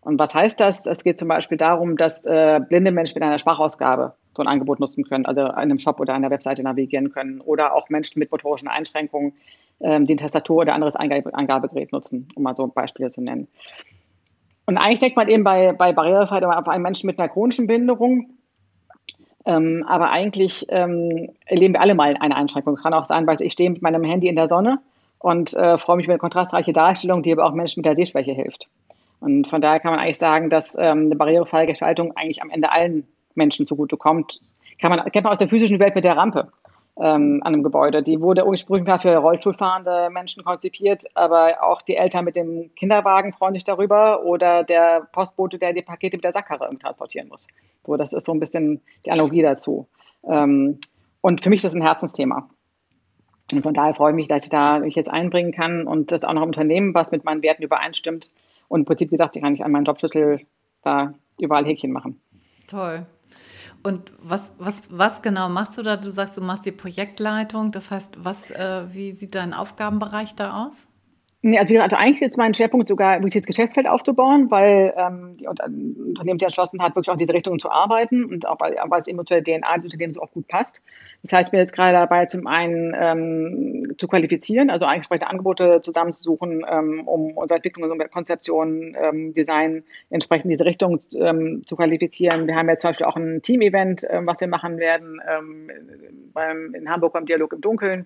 Und 0.00 0.18
was 0.18 0.34
heißt 0.34 0.58
das? 0.60 0.86
Es 0.86 1.04
geht 1.04 1.18
zum 1.18 1.28
Beispiel 1.28 1.58
darum, 1.58 1.96
dass 1.96 2.24
äh, 2.24 2.60
blinde 2.66 2.92
Menschen 2.92 3.14
mit 3.14 3.22
einer 3.22 3.38
Sprachausgabe 3.38 4.14
so 4.34 4.42
ein 4.42 4.48
Angebot 4.48 4.80
nutzen 4.80 5.04
können, 5.04 5.26
also 5.26 5.42
in 5.42 5.50
einem 5.50 5.78
Shop 5.78 6.00
oder 6.00 6.14
einer 6.14 6.30
Webseite 6.30 6.62
navigieren 6.62 7.12
können. 7.12 7.40
Oder 7.40 7.74
auch 7.74 7.88
Menschen 7.88 8.18
mit 8.18 8.30
motorischen 8.30 8.68
Einschränkungen 8.68 9.34
ähm, 9.80 10.06
die 10.06 10.16
Tastatur 10.16 10.58
oder 10.58 10.74
anderes 10.74 10.96
Eingabe 10.96 11.34
Eingabegerät 11.34 11.92
nutzen, 11.92 12.28
um 12.34 12.42
mal 12.42 12.56
so 12.56 12.66
Beispiele 12.66 13.10
zu 13.10 13.20
nennen. 13.20 13.48
Und 14.68 14.76
eigentlich 14.76 14.98
denkt 14.98 15.16
man 15.16 15.28
eben 15.28 15.44
bei, 15.44 15.72
bei 15.72 15.94
Barrierefreiheit 15.94 16.44
auf 16.44 16.68
einen 16.68 16.82
Menschen 16.82 17.06
mit 17.06 17.18
einer 17.18 17.30
chronischen 17.30 17.66
Behinderung. 17.66 18.34
Ähm, 19.46 19.82
aber 19.88 20.10
eigentlich 20.10 20.66
ähm, 20.68 21.30
erleben 21.46 21.72
wir 21.72 21.80
alle 21.80 21.94
mal 21.94 22.18
eine 22.20 22.36
Einschränkung. 22.36 22.76
Kann 22.76 22.92
auch 22.92 23.06
sein, 23.06 23.26
weil 23.26 23.40
ich 23.40 23.54
stehe 23.54 23.70
mit 23.70 23.80
meinem 23.80 24.04
Handy 24.04 24.28
in 24.28 24.36
der 24.36 24.46
Sonne 24.46 24.80
und 25.20 25.54
äh, 25.54 25.78
freue 25.78 25.96
mich 25.96 26.04
über 26.04 26.12
eine 26.12 26.20
kontrastreiche 26.20 26.74
Darstellung, 26.74 27.22
die 27.22 27.32
aber 27.32 27.46
auch 27.46 27.54
Menschen 27.54 27.80
mit 27.80 27.86
der 27.86 27.96
Sehschwäche 27.96 28.32
hilft. 28.32 28.68
Und 29.20 29.48
von 29.48 29.62
daher 29.62 29.80
kann 29.80 29.92
man 29.92 30.00
eigentlich 30.00 30.18
sagen, 30.18 30.50
dass 30.50 30.76
ähm, 30.78 31.06
eine 31.06 31.16
barrierefreie 31.16 31.66
Gestaltung 31.66 32.14
eigentlich 32.14 32.42
am 32.42 32.50
Ende 32.50 32.70
allen 32.70 33.08
Menschen 33.36 33.66
zugutekommt. 33.66 34.38
Kann 34.82 34.90
man, 34.90 35.02
kennt 35.10 35.24
man 35.24 35.32
aus 35.32 35.38
der 35.38 35.48
physischen 35.48 35.80
Welt 35.80 35.94
mit 35.94 36.04
der 36.04 36.18
Rampe 36.18 36.52
ähm, 37.00 37.40
an 37.44 37.54
einem 37.54 37.62
Gebäude. 37.62 38.02
Die 38.02 38.20
wurde 38.20 38.46
ursprünglich 38.46 39.02
für 39.02 39.16
Rollstuhlfahrende 39.16 40.10
Menschen 40.10 40.44
konzipiert, 40.44 41.04
aber 41.14 41.62
auch 41.62 41.82
die 41.82 41.96
Eltern 41.96 42.24
mit 42.24 42.36
dem 42.36 42.70
Kinderwagen 42.74 43.32
freuen 43.32 43.54
sich 43.54 43.64
darüber 43.64 44.24
oder 44.24 44.64
der 44.64 45.08
Postbote, 45.12 45.58
der 45.58 45.72
die 45.72 45.82
Pakete 45.82 46.16
mit 46.16 46.24
der 46.24 46.32
Sackkarre 46.32 46.68
transportieren 46.78 47.28
muss. 47.28 47.46
So, 47.86 47.96
das 47.96 48.12
ist 48.12 48.24
so 48.24 48.32
ein 48.32 48.40
bisschen 48.40 48.80
die 49.04 49.10
Analogie 49.10 49.42
dazu. 49.42 49.86
Ähm, 50.24 50.80
und 51.20 51.42
für 51.42 51.50
mich 51.50 51.58
ist 51.58 51.64
das 51.64 51.74
ein 51.74 51.82
Herzensthema. 51.82 52.48
Und 53.50 53.62
von 53.62 53.74
daher 53.74 53.94
freue 53.94 54.10
ich 54.10 54.16
mich, 54.16 54.28
dass 54.28 54.44
ich 54.44 54.50
da 54.50 54.78
mich 54.80 54.94
jetzt 54.94 55.10
einbringen 55.10 55.52
kann 55.52 55.86
und 55.86 56.12
das 56.12 56.24
auch 56.24 56.32
noch 56.32 56.42
im 56.42 56.48
Unternehmen, 56.48 56.94
was 56.94 57.12
mit 57.12 57.24
meinen 57.24 57.42
Werten 57.42 57.62
übereinstimmt. 57.62 58.30
Und 58.68 58.80
im 58.80 58.86
Prinzip, 58.86 59.08
wie 59.08 59.14
gesagt, 59.14 59.36
ich 59.36 59.42
kann 59.42 59.54
ich 59.54 59.64
an 59.64 59.72
meinen 59.72 59.84
Jobschlüssel 59.84 60.40
da 60.82 61.14
überall 61.40 61.64
Häkchen 61.64 61.92
machen. 61.92 62.20
Toll. 62.66 63.06
Und 63.82 64.12
was, 64.18 64.52
was, 64.58 64.82
was 64.88 65.22
genau 65.22 65.48
machst 65.48 65.78
du 65.78 65.82
da? 65.82 65.96
Du 65.96 66.10
sagst, 66.10 66.36
du 66.36 66.40
machst 66.40 66.66
die 66.66 66.72
Projektleitung. 66.72 67.70
Das 67.72 67.90
heißt, 67.90 68.24
was, 68.24 68.50
äh, 68.50 68.92
wie 68.92 69.12
sieht 69.12 69.34
dein 69.34 69.54
Aufgabenbereich 69.54 70.34
da 70.34 70.66
aus? 70.66 70.88
Nee, 71.48 71.58
also, 71.58 71.74
also, 71.78 71.96
eigentlich 71.96 72.20
ist 72.20 72.36
mein 72.36 72.52
Schwerpunkt 72.52 72.90
sogar, 72.90 73.14
wirklich 73.14 73.32
das 73.32 73.46
Geschäftsfeld 73.46 73.88
aufzubauen, 73.88 74.50
weil 74.50 74.92
ähm, 74.98 75.38
die 75.38 75.46
Unternehmen 75.46 76.38
sich 76.38 76.44
entschlossen 76.44 76.82
hat, 76.82 76.94
wirklich 76.94 77.08
auch 77.08 77.14
in 77.14 77.20
diese 77.20 77.32
Richtung 77.32 77.58
zu 77.58 77.70
arbeiten 77.70 78.26
und 78.26 78.46
auch 78.46 78.60
weil, 78.60 78.76
weil 78.86 79.00
es 79.00 79.08
eben 79.08 79.18
zu 79.26 79.32
der 79.32 79.42
DNA 79.42 79.76
des 79.76 79.84
Unternehmens 79.84 80.18
auch 80.18 80.30
gut 80.30 80.46
passt. 80.46 80.82
Das 81.22 81.32
heißt, 81.32 81.48
ich 81.48 81.50
bin 81.52 81.60
jetzt 81.60 81.72
gerade 81.72 81.94
dabei, 81.94 82.26
zum 82.26 82.46
einen 82.46 82.94
ähm, 83.00 83.94
zu 83.96 84.08
qualifizieren, 84.08 84.68
also 84.68 84.84
entsprechende 84.84 85.30
Angebote 85.30 85.80
zusammenzusuchen, 85.80 86.66
ähm, 86.70 87.08
um 87.08 87.30
unsere 87.30 87.56
Entwicklung, 87.56 87.90
unsere 87.90 88.10
Konzeption, 88.10 88.94
ähm, 89.00 89.32
Design 89.32 89.84
entsprechend 90.10 90.46
in 90.46 90.50
diese 90.50 90.66
Richtung 90.66 91.00
ähm, 91.16 91.62
zu 91.66 91.76
qualifizieren. 91.76 92.46
Wir 92.46 92.56
haben 92.56 92.68
jetzt 92.68 92.82
zum 92.82 92.90
Beispiel 92.90 93.06
auch 93.06 93.16
ein 93.16 93.40
Team-Event, 93.40 94.06
ähm, 94.10 94.26
was 94.26 94.38
wir 94.42 94.48
machen 94.48 94.76
werden 94.76 95.18
ähm, 95.26 95.70
beim, 96.34 96.74
in 96.74 96.90
Hamburg 96.90 97.14
beim 97.14 97.24
Dialog 97.24 97.54
im 97.54 97.62
Dunkeln. 97.62 98.04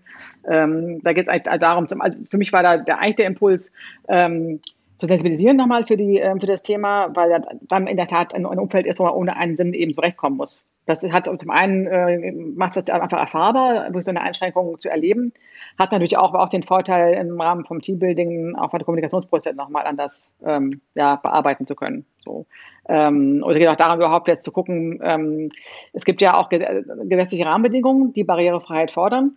Ähm, 0.48 1.00
da 1.02 1.12
geht 1.12 1.24
es 1.24 1.28
eigentlich 1.28 1.58
darum, 1.58 1.88
also 1.98 2.20
für 2.30 2.38
mich 2.38 2.52
war 2.52 2.62
da 2.62 2.76
der 2.76 3.00
eigentlich 3.00 3.16
der 3.16 3.31
Impuls, 3.32 3.72
ähm, 4.08 4.60
zu 5.02 5.06
sensibilisieren 5.06 5.56
nochmal 5.56 5.84
für, 5.84 5.96
die, 5.96 6.18
ähm, 6.18 6.38
für 6.38 6.46
das 6.46 6.62
Thema, 6.62 7.10
weil 7.16 7.42
dann 7.62 7.86
in 7.88 7.96
der 7.96 8.06
Tat 8.06 8.34
ein, 8.34 8.46
ein 8.46 8.58
Umfeld 8.60 8.86
ist, 8.86 9.00
wo 9.00 9.04
man 9.04 9.14
ohne 9.14 9.36
einen 9.36 9.56
Sinn 9.56 9.74
eben 9.74 9.92
zurechtkommen 9.92 10.36
muss. 10.36 10.68
Das 10.86 11.02
hat 11.04 11.26
zum 11.26 11.50
einen 11.50 11.86
äh, 11.86 12.32
macht 12.32 12.76
es 12.76 12.88
einfach 12.88 13.18
erfahrbar, 13.18 13.90
durch 13.90 14.04
so 14.04 14.10
eine 14.10 14.20
Einschränkung 14.20 14.78
zu 14.80 14.90
erleben, 14.90 15.32
hat 15.78 15.92
natürlich 15.92 16.16
auch, 16.16 16.34
auch 16.34 16.48
den 16.48 16.62
Vorteil, 16.64 17.14
im 17.14 17.40
Rahmen 17.40 17.64
vom 17.64 17.80
Teambuilding 17.80 18.56
auch 18.56 18.70
den 18.70 18.84
Kommunikationsprozess 18.84 19.54
nochmal 19.54 19.86
anders 19.86 20.30
ähm, 20.44 20.80
ja, 20.94 21.16
bearbeiten 21.16 21.66
zu 21.66 21.76
können. 21.76 22.04
So. 22.24 22.46
Ähm, 22.88 23.42
oder 23.44 23.58
geht 23.58 23.68
auch 23.68 23.76
darum, 23.76 23.98
überhaupt 23.98 24.28
jetzt 24.28 24.42
zu 24.42 24.50
gucken, 24.50 25.00
ähm, 25.02 25.50
es 25.92 26.04
gibt 26.04 26.20
ja 26.20 26.36
auch 26.36 26.48
gesetzliche 26.48 27.46
Rahmenbedingungen, 27.46 28.12
die 28.12 28.24
Barrierefreiheit 28.24 28.90
fordern. 28.90 29.36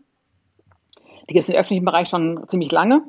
Die 1.30 1.34
gibt 1.34 1.44
es 1.44 1.50
im 1.50 1.56
öffentlichen 1.56 1.86
Bereich 1.86 2.10
schon 2.10 2.44
ziemlich 2.48 2.72
lange. 2.72 3.04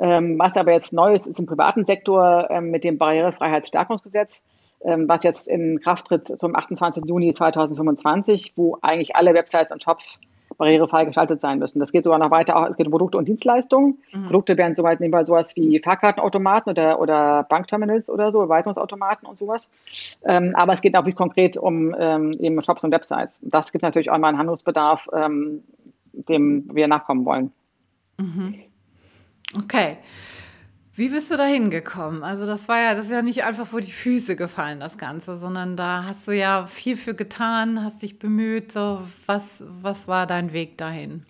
Ähm, 0.00 0.38
was 0.38 0.56
aber 0.56 0.72
jetzt 0.72 0.92
neu 0.92 1.14
ist, 1.14 1.26
ist 1.26 1.38
im 1.38 1.46
privaten 1.46 1.84
Sektor 1.84 2.48
ähm, 2.50 2.70
mit 2.70 2.84
dem 2.84 2.98
Barrierefreiheitsstärkungsgesetz, 2.98 4.42
ähm, 4.84 5.08
was 5.08 5.24
jetzt 5.24 5.48
in 5.48 5.80
Kraft 5.80 6.06
tritt 6.06 6.26
zum 6.26 6.54
28. 6.54 7.04
Juni 7.06 7.32
2025, 7.32 8.52
wo 8.56 8.78
eigentlich 8.80 9.16
alle 9.16 9.34
Websites 9.34 9.72
und 9.72 9.82
Shops 9.82 10.18
barrierefrei 10.56 11.04
gestaltet 11.04 11.40
sein 11.40 11.58
müssen. 11.58 11.78
Das 11.78 11.92
geht 11.92 12.04
sogar 12.04 12.18
noch 12.18 12.30
weiter, 12.30 12.56
auch, 12.56 12.66
es 12.66 12.76
geht 12.76 12.86
um 12.86 12.90
Produkte 12.90 13.16
und 13.16 13.26
Dienstleistungen. 13.28 13.98
Mhm. 14.12 14.26
Produkte 14.26 14.56
werden 14.56 14.74
soweit 14.74 15.00
nebenbei 15.00 15.24
sowas 15.24 15.54
wie 15.56 15.80
Fahrkartenautomaten 15.80 16.70
oder, 16.70 17.00
oder 17.00 17.44
Bankterminals 17.44 18.10
oder 18.10 18.32
so, 18.32 18.42
Überweisungsautomaten 18.42 19.26
und 19.26 19.36
sowas. 19.36 19.68
Ähm, 20.24 20.52
aber 20.54 20.72
es 20.72 20.82
geht 20.82 20.96
auch 20.96 21.14
konkret 21.14 21.56
um 21.56 21.94
ähm, 21.98 22.32
eben 22.40 22.60
Shops 22.60 22.84
und 22.84 22.92
Websites. 22.92 23.40
Das 23.42 23.72
gibt 23.72 23.82
natürlich 23.82 24.10
auch 24.10 24.18
mal 24.18 24.28
einen 24.28 24.38
Handlungsbedarf, 24.38 25.08
ähm, 25.14 25.62
dem 26.12 26.68
wir 26.74 26.88
nachkommen 26.88 27.24
wollen. 27.24 27.52
Mhm. 28.18 28.54
Okay. 29.56 29.96
Wie 30.92 31.08
bist 31.08 31.30
du 31.30 31.36
da 31.36 31.44
hingekommen? 31.44 32.24
Also 32.24 32.44
das 32.44 32.68
war 32.68 32.80
ja, 32.80 32.94
das 32.94 33.04
ist 33.04 33.12
ja 33.12 33.22
nicht 33.22 33.44
einfach 33.44 33.68
vor 33.68 33.80
die 33.80 33.92
Füße 33.92 34.34
gefallen, 34.34 34.80
das 34.80 34.98
Ganze, 34.98 35.36
sondern 35.36 35.76
da 35.76 36.02
hast 36.04 36.26
du 36.26 36.32
ja 36.32 36.66
viel 36.66 36.96
für 36.96 37.14
getan, 37.14 37.84
hast 37.84 38.02
dich 38.02 38.18
bemüht. 38.18 38.72
So, 38.72 39.02
was, 39.26 39.62
was 39.68 40.08
war 40.08 40.26
dein 40.26 40.52
Weg 40.52 40.76
dahin? 40.76 41.24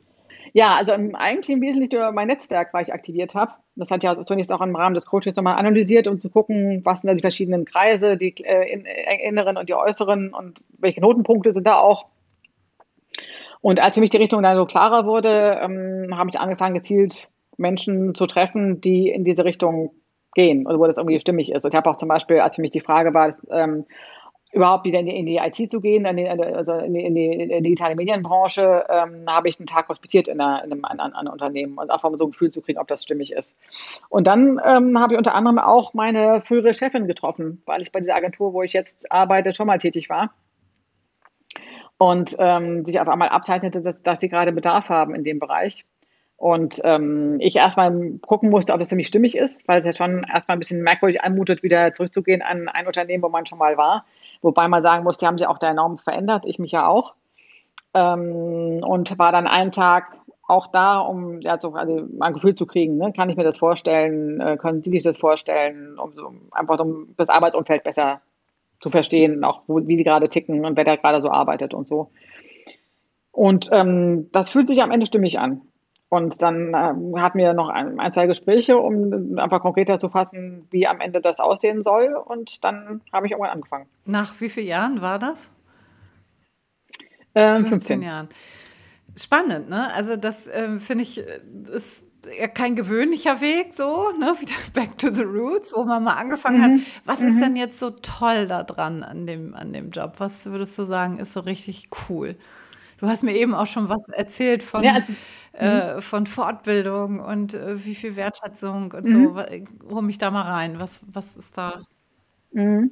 Ja, 0.55 0.75
also 0.77 0.93
eigentlich 0.93 1.51
im 1.51 1.61
Wesentlichen 1.61 1.97
über 1.97 2.13
mein 2.13 2.29
Netzwerk, 2.29 2.73
weil 2.73 2.83
ich 2.85 2.95
aktiviert 2.95 3.35
habe. 3.35 3.53
Das 3.77 3.91
hat 3.91 4.03
ja 4.03 4.21
zunächst 4.25 4.51
auch 4.51 4.63
im 4.63 4.75
Rahmen 4.75 4.95
des 4.95 5.05
Coachings 5.05 5.37
nochmal 5.37 5.59
analysiert, 5.59 6.09
um 6.09 6.19
zu 6.19 6.31
gucken, 6.31 6.81
was 6.85 7.03
sind 7.03 7.09
da 7.09 7.15
die 7.15 7.21
verschiedenen 7.21 7.67
Kreise, 7.67 8.17
die 8.17 8.35
äh, 8.43 8.83
äh, 8.83 9.29
inneren 9.29 9.59
und 9.59 9.69
die 9.69 9.75
äußeren 9.75 10.33
und 10.33 10.63
welche 10.79 11.03
Notenpunkte 11.03 11.53
sind 11.53 11.67
da 11.67 11.77
auch. 11.77 12.07
Und 13.61 13.81
als 13.81 13.97
für 13.97 14.01
mich 14.01 14.11
die 14.11 14.17
Richtung 14.17 14.43
dann 14.43 14.57
so 14.57 14.65
klarer 14.65 15.05
wurde, 15.05 15.61
ähm, 15.63 16.17
habe 16.17 16.31
ich 16.31 16.41
angefangen, 16.41 16.75
gezielt 16.75 17.29
Menschen 17.59 18.15
zu 18.15 18.27
treffen, 18.27 18.81
die 18.81 19.11
in 19.11 19.25
diese 19.25 19.45
Richtung 19.45 19.93
gehen 20.35 20.67
oder 20.67 20.79
wo 20.79 20.87
das 20.87 20.97
irgendwie 20.97 21.21
stimmig 21.21 21.53
ist. 21.53 21.65
Und 21.65 21.75
ich 21.75 21.77
habe 21.77 21.91
auch 21.91 21.97
zum 21.97 22.09
Beispiel, 22.09 22.41
als 22.41 22.57
für 22.57 22.63
mich 22.63 22.71
die 22.71 22.81
Frage 22.81 23.13
war, 23.15 23.29
dass, 23.29 23.47
ähm, 23.51 23.85
überhaupt 24.53 24.85
wieder 24.85 25.01
in 25.01 25.07
die, 25.07 25.17
in 25.17 25.27
die, 25.27 25.37
IT 25.37 25.71
zu 25.71 25.81
gehen, 25.81 26.07
in 26.07 26.17
die, 26.17 26.27
also 26.27 26.75
in 26.75 26.95
die, 26.95 27.05
in 27.05 27.15
die, 27.15 27.63
digitale 27.63 27.95
Medienbranche, 27.95 28.87
ähm, 28.89 29.25
habe 29.29 29.49
ich 29.49 29.59
einen 29.59 29.67
Tag 29.67 29.89
hospitiert 29.89 30.29
in, 30.29 30.41
einer, 30.41 30.65
in 30.65 30.73
einem, 30.73 30.85
in 30.91 31.01
einem 31.01 31.33
Unternehmen 31.33 31.77
und 31.77 31.91
einfach 31.91 32.11
mal 32.11 32.17
so 32.17 32.25
ein 32.25 32.31
Gefühl 32.31 32.51
zu 32.51 32.63
kriegen, 32.63 32.79
ob 32.79 32.89
das 32.89 33.03
stimmig 33.03 33.33
ist. 33.33 33.59
Und 34.09 34.27
dann 34.27 34.59
ähm, 34.67 34.99
habe 34.99 35.15
ich 35.15 35.19
unter 35.19 35.35
anderem 35.35 35.59
auch 35.59 35.93
meine 35.93 36.41
frühere 36.43 36.73
Chefin 36.73 37.07
getroffen, 37.07 37.63
weil 37.67 37.83
ich 37.83 37.93
bei 37.93 38.01
dieser 38.01 38.15
Agentur, 38.15 38.55
wo 38.55 38.63
ich 38.63 38.73
jetzt 38.73 39.11
arbeite, 39.13 39.55
schon 39.55 39.67
mal 39.67 39.79
tätig 39.79 40.09
war. 40.09 40.31
Und 41.99 42.37
ähm, 42.39 42.85
sich 42.87 43.01
auf 43.01 43.09
einmal 43.09 43.29
abzeichnete, 43.29 43.83
dass, 43.83 44.03
dass 44.03 44.21
sie 44.21 44.29
gerade 44.29 44.53
Bedarf 44.53 44.89
haben 44.89 45.15
in 45.15 45.25
dem 45.25 45.41
Bereich. 45.41 45.85
Und 46.39 46.81
ähm, 46.85 47.39
ich 47.41 47.57
erstmal 47.57 48.13
gucken 48.25 48.49
musste, 48.49 48.73
ob 48.73 48.79
das 48.79 48.89
für 48.89 48.97
mich 48.97 49.09
stimmig 49.09 49.37
ist, 49.37 49.67
weil 49.67 49.81
es 49.81 49.87
ja 49.87 49.93
schon 49.93 50.25
erstmal 50.33 50.57
ein 50.57 50.61
bisschen 50.61 50.83
merkwürdig 50.83 51.21
anmutet, 51.21 51.65
wieder 51.65 51.93
zurückzugehen 51.93 52.43
an 52.43 52.69
ein 52.69 52.87
Unternehmen, 52.87 53.25
wo 53.25 53.29
man 53.29 53.45
schon 53.45 53.59
mal 53.59 53.77
war. 53.77 54.05
Wobei 54.41 54.69
man 54.69 54.81
sagen 54.81 55.03
muss, 55.03 55.19
die 55.19 55.27
haben 55.27 55.37
sich 55.37 55.49
auch 55.49 55.59
da 55.59 55.71
enorm 55.71 55.99
verändert, 55.99 56.45
ich 56.47 56.61
mich 56.61 56.71
ja 56.71 56.87
auch. 56.87 57.15
Ähm, 57.93 58.85
und 58.87 59.19
war 59.19 59.33
dann 59.33 59.49
einen 59.49 59.73
Tag 59.73 60.17
auch 60.47 60.69
da, 60.69 61.01
um 61.01 61.41
ja, 61.41 61.61
so, 61.61 61.75
also 61.75 62.07
ein 62.21 62.35
Gefühl 62.35 62.55
zu 62.55 62.67
kriegen, 62.67 62.99
ne? 62.99 63.13
kann 63.13 63.29
ich 63.31 63.37
mir 63.37 63.43
das 63.45 63.59
vorstellen, 63.59 64.41
äh, 64.41 64.57
können 64.57 64.85
Sie 64.85 64.91
sich 64.91 65.03
das 65.03 65.19
vorstellen, 65.19 65.99
um 65.99 66.15
so, 66.15 66.33
einfach 66.53 66.79
um 66.79 67.15
das 67.17 67.29
Arbeitsumfeld 67.29 67.83
besser 67.83 68.21
zu 68.81 68.91
verstehen, 68.91 69.43
auch 69.43 69.63
wo, 69.67 69.87
wie 69.89 69.97
sie 69.97 70.05
gerade 70.05 70.29
ticken 70.29 70.65
und 70.65 70.77
wer 70.77 70.85
da 70.85 70.95
gerade 70.95 71.21
so 71.21 71.31
arbeitet 71.31 71.75
und 71.75 71.89
so. 71.89 72.11
Und 73.33 73.69
ähm, 73.73 74.31
das 74.33 74.51
fühlt 74.51 74.69
sich 74.69 74.83
am 74.83 74.93
Ende 74.93 75.07
stimmig 75.07 75.39
an. 75.39 75.63
Und 76.11 76.41
dann 76.41 76.73
äh, 76.73 77.21
hatten 77.21 77.39
wir 77.39 77.53
noch 77.53 77.69
ein, 77.69 78.01
ein, 78.01 78.13
zwei 78.13 78.27
Gespräche, 78.27 78.79
um 78.79 79.39
einfach 79.39 79.61
konkreter 79.61 79.99
zu 79.99 80.09
fassen, 80.09 80.67
wie 80.71 80.87
am 80.87 81.01
Ende 81.01 81.21
das 81.21 81.39
aussehen 81.39 81.83
soll. 81.83 82.15
Und 82.15 82.65
dann 82.65 83.03
habe 83.13 83.27
ich 83.27 83.33
irgendwann 83.33 83.53
angefangen. 83.53 83.87
Nach 84.07 84.41
wie 84.41 84.49
vielen 84.49 84.69
Jahren 84.69 85.03
war 85.03 85.19
das? 85.19 85.51
Ähm, 87.35 87.57
15. 87.57 87.71
15 87.73 88.03
Jahren. 88.03 88.29
Spannend, 89.17 89.69
ne? 89.69 89.93
Also 89.95 90.17
das 90.17 90.47
äh, 90.47 90.79
finde 90.79 91.03
ich 91.03 91.19
äh, 91.19 91.41
ist 91.75 92.03
kein 92.55 92.75
gewöhnlicher 92.75 93.41
Weg, 93.41 93.75
so, 93.75 94.11
ne? 94.19 94.35
Wieder 94.41 94.53
back 94.73 94.97
to 94.97 95.11
the 95.11 95.23
roots, 95.23 95.73
wo 95.75 95.85
man 95.85 96.05
mal 96.05 96.15
angefangen 96.15 96.59
mhm. 96.59 96.63
hat. 96.63 96.87
Was 97.05 97.21
mhm. 97.21 97.29
ist 97.29 97.41
denn 97.41 97.57
jetzt 97.57 97.79
so 97.79 97.91
toll 97.91 98.47
daran 98.47 99.03
an 99.03 99.27
dem, 99.27 99.55
an 99.55 99.73
dem 99.73 99.91
Job? 99.91 100.15
Was 100.19 100.47
würdest 100.47 100.79
du 100.79 100.85
sagen, 100.85 101.19
ist 101.19 101.35
so 101.35 101.41
richtig 101.41 101.91
cool? 102.09 102.37
Du 102.99 103.07
hast 103.07 103.23
mir 103.23 103.35
eben 103.35 103.55
auch 103.55 103.67
schon 103.67 103.89
was 103.89 104.09
erzählt 104.09 104.63
von, 104.63 104.83
ja, 104.83 104.95
also, 104.95 105.15
äh, 105.55 105.95
mhm. 105.95 106.01
von 106.01 106.27
Fortbildung 106.27 107.21
und 107.21 107.55
äh, 107.55 107.85
wie 107.85 107.95
viel 107.95 108.17
Wertschätzung 108.17 108.93
und 108.93 109.05
mhm. 109.05 109.35
so. 109.35 109.95
Hol 109.95 110.03
mich 110.03 110.19
da 110.19 110.31
mal 110.31 110.43
rein. 110.43 110.79
Was, 110.79 111.01
was 111.13 111.37
ist 111.37 111.57
da? 111.57 111.83
Mhm. 112.53 112.91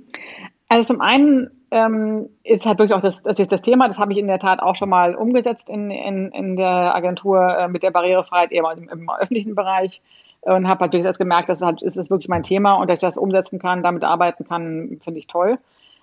Also 0.68 0.94
zum 0.94 1.00
einen 1.00 1.50
ähm, 1.70 2.28
ist 2.44 2.66
halt 2.66 2.78
wirklich 2.78 2.94
auch 2.94 3.00
das, 3.00 3.22
das 3.22 3.38
ist 3.38 3.52
das 3.52 3.62
Thema, 3.62 3.86
das 3.88 3.98
habe 3.98 4.12
ich 4.12 4.18
in 4.18 4.26
der 4.26 4.38
Tat 4.38 4.60
auch 4.60 4.76
schon 4.76 4.88
mal 4.88 5.14
umgesetzt 5.14 5.68
in, 5.68 5.90
in, 5.90 6.30
in 6.32 6.56
der 6.56 6.94
Agentur 6.94 7.56
äh, 7.56 7.68
mit 7.68 7.82
der 7.82 7.90
Barrierefreiheit 7.90 8.52
eher 8.52 8.64
im, 8.76 8.88
im 8.88 9.10
öffentlichen 9.10 9.54
Bereich 9.54 10.00
und 10.42 10.68
habe 10.68 10.80
halt 10.80 11.04
das 11.04 11.18
gemerkt, 11.18 11.48
dass 11.48 11.62
halt, 11.62 11.82
ist 11.82 11.96
es 11.96 12.10
wirklich 12.10 12.28
mein 12.28 12.44
Thema 12.44 12.74
und 12.74 12.88
dass 12.88 12.98
ich 12.98 13.06
das 13.06 13.16
umsetzen 13.16 13.58
kann, 13.58 13.82
damit 13.82 14.04
arbeiten 14.04 14.44
kann, 14.46 14.98
finde 15.02 15.18
ich 15.18 15.26
toll. 15.26 15.58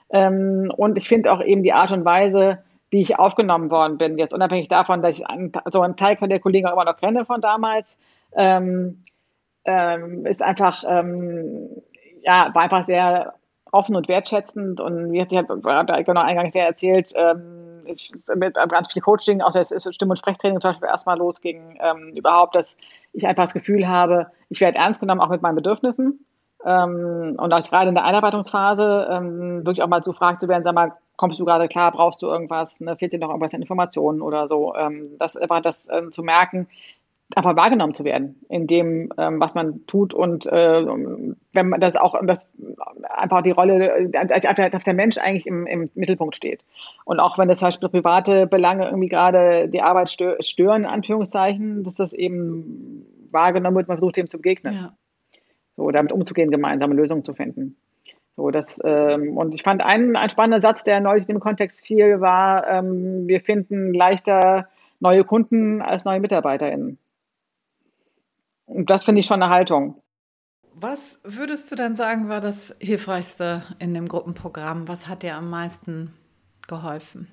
Ähm, 0.10 0.72
und 0.76 0.98
ich 0.98 1.08
finde 1.08 1.32
auch 1.32 1.42
eben 1.42 1.64
die 1.64 1.74
Art 1.74 1.92
und 1.92 2.04
Weise, 2.04 2.60
wie 2.94 3.02
ich 3.02 3.18
aufgenommen 3.18 3.72
worden 3.72 3.98
bin, 3.98 4.20
jetzt 4.20 4.36
unabhängig 4.36 4.68
davon, 4.68 5.02
dass 5.02 5.18
ich 5.18 5.28
einen, 5.28 5.52
so 5.72 5.82
einen 5.82 5.98
Teil 5.98 6.16
von 6.16 6.30
der 6.30 6.40
Kollegen 6.40 6.68
auch 6.68 6.74
immer 6.74 6.86
noch 6.86 6.98
kenne 6.98 7.26
von 7.26 7.42
damals, 7.42 7.98
ähm, 8.36 9.04
ähm, 9.66 10.28
ist 10.28 10.44
einfach, 10.44 10.84
ähm, 10.88 11.70
ja, 12.22 12.52
war 12.54 12.62
einfach 12.62 12.86
sehr 12.86 13.34
offen 13.72 13.96
und 13.96 14.08
wertschätzend 14.08 14.80
und 14.80 15.12
wie 15.12 15.22
hat 15.22 15.30
genau 15.30 16.22
eingangs 16.22 16.54
ja 16.54 16.66
erzählt, 16.66 17.12
ähm, 17.16 17.82
ich, 17.86 18.12
mit 18.36 18.54
ganz 18.54 18.94
viel 18.94 19.02
Coaching, 19.02 19.42
auch 19.42 19.52
das 19.52 19.74
Stimm- 19.90 20.12
und 20.12 20.18
Sprechtraining 20.18 20.62
zum 20.62 20.70
Beispiel 20.70 20.88
erstmal 20.88 21.18
losging, 21.18 21.80
ähm, 21.82 22.14
überhaupt, 22.16 22.56
dass 22.56 22.78
ich 23.12 23.26
einfach 23.26 23.46
das 23.46 23.56
Gefühl 23.56 23.88
habe, 23.88 24.28
ich 24.50 24.62
werde 24.62 24.78
ernst 24.78 25.00
genommen, 25.00 25.20
auch 25.20 25.30
mit 25.30 25.42
meinen 25.42 25.56
Bedürfnissen. 25.56 26.24
Ähm, 26.64 27.38
und 27.40 27.52
als 27.52 27.72
gerade 27.72 27.90
in 27.90 27.96
der 27.96 28.06
Einarbeitungsphase 28.06 29.08
wirklich 29.66 29.82
auch 29.82 29.88
mal 29.88 30.04
so 30.04 30.12
gefragt 30.12 30.40
zu 30.40 30.48
werden, 30.48 30.64
sag 30.64 30.76
mal, 30.76 30.94
kommst 31.18 31.40
du 31.40 31.46
gerade 31.46 31.68
klar, 31.68 31.92
brauchst 31.92 32.22
du 32.22 32.28
irgendwas, 32.28 32.80
ne, 32.80 32.96
fehlt 32.96 33.14
dir 33.14 33.20
noch 33.20 33.30
irgendwas 33.30 33.54
an 33.54 33.62
Informationen 33.62 34.22
oder 34.22 34.48
so. 34.48 34.76
Ähm, 34.76 35.16
das 35.20 35.38
einfach 35.38 35.62
das 35.62 35.88
ähm, 35.92 36.12
zu 36.12 36.24
merken, 36.24 36.68
einfach 37.36 37.56
wahrgenommen 37.56 37.94
zu 37.94 38.04
werden 38.04 38.42
in 38.50 38.68
dem, 38.68 39.12
ähm, 39.18 39.40
was 39.40 39.56
man 39.56 39.86
tut 39.88 40.14
und 40.14 40.46
äh, 40.48 40.86
wenn 41.54 41.70
man 41.70 41.80
das 41.80 41.96
auch 41.96 42.16
das 42.26 42.46
einfach 43.10 43.42
die 43.42 43.52
Rolle, 43.52 44.10
dass 44.10 44.84
der 44.84 44.94
Mensch 44.94 45.18
eigentlich 45.18 45.48
im, 45.48 45.66
im 45.66 45.90
Mittelpunkt 45.96 46.36
steht. 46.36 46.64
Und 47.06 47.20
auch 47.20 47.38
wenn 47.38 47.48
das 47.48 47.60
zum 47.60 47.68
Beispiel 47.68 47.90
private 47.90 48.48
Belange 48.48 48.86
irgendwie 48.86 49.10
gerade 49.10 49.68
die 49.70 49.82
Arbeit 49.82 50.10
stören, 50.10 50.84
in 50.84 50.90
Anführungszeichen, 50.90 51.84
dass 51.84 51.96
das 51.96 52.14
eben 52.14 53.06
wahrgenommen 53.32 53.78
wird, 53.78 53.88
man 53.88 53.98
versucht 53.98 54.18
dem 54.18 54.30
zu 54.30 54.38
begegnen. 54.38 54.76
Ja. 54.76 54.94
So, 55.76 55.90
damit 55.90 56.12
umzugehen, 56.12 56.52
gemeinsame 56.52 56.94
Lösungen 56.94 57.24
zu 57.24 57.34
finden. 57.34 57.78
So, 58.36 58.50
das, 58.50 58.82
ähm, 58.84 59.38
und 59.38 59.54
ich 59.54 59.62
fand 59.62 59.84
einen, 59.84 60.16
ein 60.16 60.30
spannender 60.30 60.62
Satz, 60.62 60.84
der 60.84 61.00
neulich 61.00 61.30
in 61.30 61.36
dem 61.36 61.40
Kontext 61.40 61.86
fiel, 61.86 62.20
war, 62.20 62.68
ähm, 62.68 63.28
wir 63.28 63.42
finden 63.42 63.94
leichter 63.94 64.68
neue 65.00 65.24
Kunden 65.24 65.82
als 65.82 66.06
neue 66.06 66.20
MitarbeiterInnen. 66.20 66.98
Und 68.66 68.90
das 68.90 69.04
finde 69.04 69.20
ich 69.20 69.28
schon 69.28 69.44
eine 69.44 69.54
Haltung. 69.54 70.02
Was 70.74 71.20
würdest 71.24 71.72
du 71.72 71.76
dann 71.76 71.96
sagen, 71.96 72.30
war 72.30 72.42
das 72.42 72.74
Hilfreichste 72.80 73.64
in 73.78 73.94
dem 73.94 74.08
Gruppenprogramm? 74.08 74.88
Was 74.88 75.08
hat 75.08 75.22
dir 75.22 75.36
am 75.36 75.52
meisten 75.52 76.14
geholfen? 76.68 77.28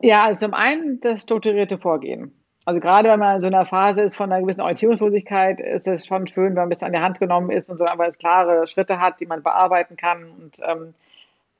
Ja, 0.00 0.24
also 0.24 0.46
zum 0.46 0.54
einen 0.54 1.00
das 1.00 1.22
strukturierte 1.22 1.76
Vorgehen. 1.76 2.32
Also 2.66 2.80
gerade 2.80 3.10
wenn 3.10 3.20
man 3.20 3.36
in 3.36 3.40
so 3.42 3.46
einer 3.46 3.66
Phase 3.66 4.00
ist 4.00 4.16
von 4.16 4.32
einer 4.32 4.40
gewissen 4.40 4.62
Orientierungslosigkeit, 4.62 5.60
ist 5.60 5.86
es 5.86 6.06
schon 6.06 6.26
schön, 6.26 6.48
wenn 6.48 6.54
man 6.54 6.66
ein 6.66 6.68
bisschen 6.70 6.86
an 6.86 6.92
die 6.94 6.98
Hand 6.98 7.18
genommen 7.18 7.50
ist 7.50 7.70
und 7.70 7.76
so 7.76 7.84
einfach 7.84 8.12
klare 8.18 8.66
Schritte 8.66 9.00
hat, 9.00 9.20
die 9.20 9.26
man 9.26 9.42
bearbeiten 9.42 9.96
kann 9.96 10.30
und, 10.30 10.60
ähm, 10.66 10.94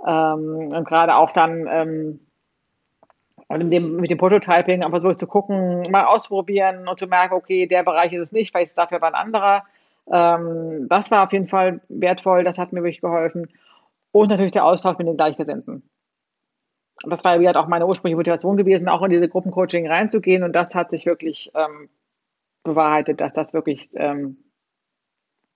ähm, 0.06 0.72
und 0.72 0.88
gerade 0.88 1.16
auch 1.16 1.32
dann 1.32 1.68
ähm, 1.70 2.20
und 3.48 3.70
dem, 3.70 3.96
mit 3.96 4.10
dem 4.10 4.18
Prototyping 4.18 4.82
einfach 4.82 5.00
so 5.00 5.12
zu 5.12 5.26
gucken, 5.26 5.90
mal 5.90 6.04
auszuprobieren 6.04 6.88
und 6.88 6.98
zu 6.98 7.06
merken, 7.06 7.34
okay, 7.34 7.66
der 7.66 7.82
Bereich 7.82 8.12
ist 8.12 8.22
es 8.22 8.32
nicht, 8.32 8.50
vielleicht 8.50 8.68
ist 8.68 8.72
es 8.72 8.76
dafür 8.76 8.96
aber 8.96 9.08
ein 9.08 9.14
anderer. 9.14 9.64
Ähm, 10.10 10.86
das 10.88 11.10
war 11.10 11.24
auf 11.24 11.32
jeden 11.32 11.48
Fall 11.48 11.80
wertvoll, 11.88 12.44
das 12.44 12.58
hat 12.58 12.72
mir 12.72 12.82
wirklich 12.82 13.02
geholfen. 13.02 13.48
Und 14.12 14.30
natürlich 14.30 14.52
der 14.52 14.64
Austausch 14.64 14.98
mit 14.98 15.06
den 15.06 15.16
Gleichgesinnten. 15.16 15.82
Das 17.06 17.24
war 17.24 17.40
ja 17.40 17.54
auch 17.56 17.68
meine 17.68 17.86
ursprüngliche 17.86 18.16
Motivation 18.16 18.56
gewesen, 18.56 18.88
auch 18.88 19.02
in 19.02 19.10
diese 19.10 19.28
Gruppencoaching 19.28 19.88
reinzugehen. 19.88 20.42
Und 20.42 20.52
das 20.52 20.74
hat 20.74 20.90
sich 20.90 21.06
wirklich 21.06 21.50
ähm, 21.54 21.88
bewahrheitet, 22.62 23.20
dass 23.20 23.32
das 23.32 23.52
wirklich 23.52 23.90
ähm, 23.94 24.38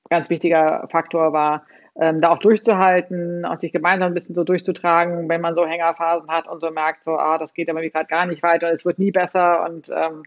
ganz 0.08 0.30
wichtiger 0.30 0.86
Faktor 0.90 1.32
war, 1.32 1.64
ähm, 2.00 2.20
da 2.20 2.30
auch 2.30 2.38
durchzuhalten, 2.38 3.44
auch 3.44 3.58
sich 3.58 3.72
gemeinsam 3.72 4.12
ein 4.12 4.14
bisschen 4.14 4.34
so 4.34 4.44
durchzutragen, 4.44 5.28
wenn 5.28 5.40
man 5.40 5.54
so 5.54 5.66
Hängerphasen 5.66 6.30
hat 6.30 6.48
und 6.48 6.60
so 6.60 6.70
merkt, 6.70 7.04
so, 7.04 7.16
ah, 7.16 7.38
das 7.38 7.54
geht 7.54 7.68
aber 7.68 7.82
gerade 7.82 8.06
gar 8.06 8.26
nicht 8.26 8.42
weiter, 8.42 8.70
es 8.72 8.84
wird 8.84 8.98
nie 8.98 9.10
besser 9.10 9.64
und 9.68 9.90
ähm, 9.90 10.22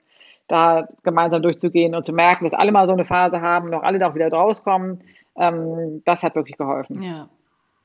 da 0.47 0.87
gemeinsam 1.03 1.41
durchzugehen 1.41 1.95
und 1.95 2.05
zu 2.05 2.13
merken, 2.13 2.43
dass 2.43 2.53
alle 2.53 2.71
mal 2.71 2.87
so 2.87 2.93
eine 2.93 3.05
Phase 3.05 3.41
haben, 3.41 3.69
noch 3.69 3.83
alle 3.83 3.99
da 3.99 4.09
auch 4.09 4.15
wieder 4.15 4.29
rauskommen, 4.29 5.01
ähm, 5.37 6.01
das 6.05 6.23
hat 6.23 6.35
wirklich 6.35 6.57
geholfen. 6.57 7.01
Ja. 7.01 7.29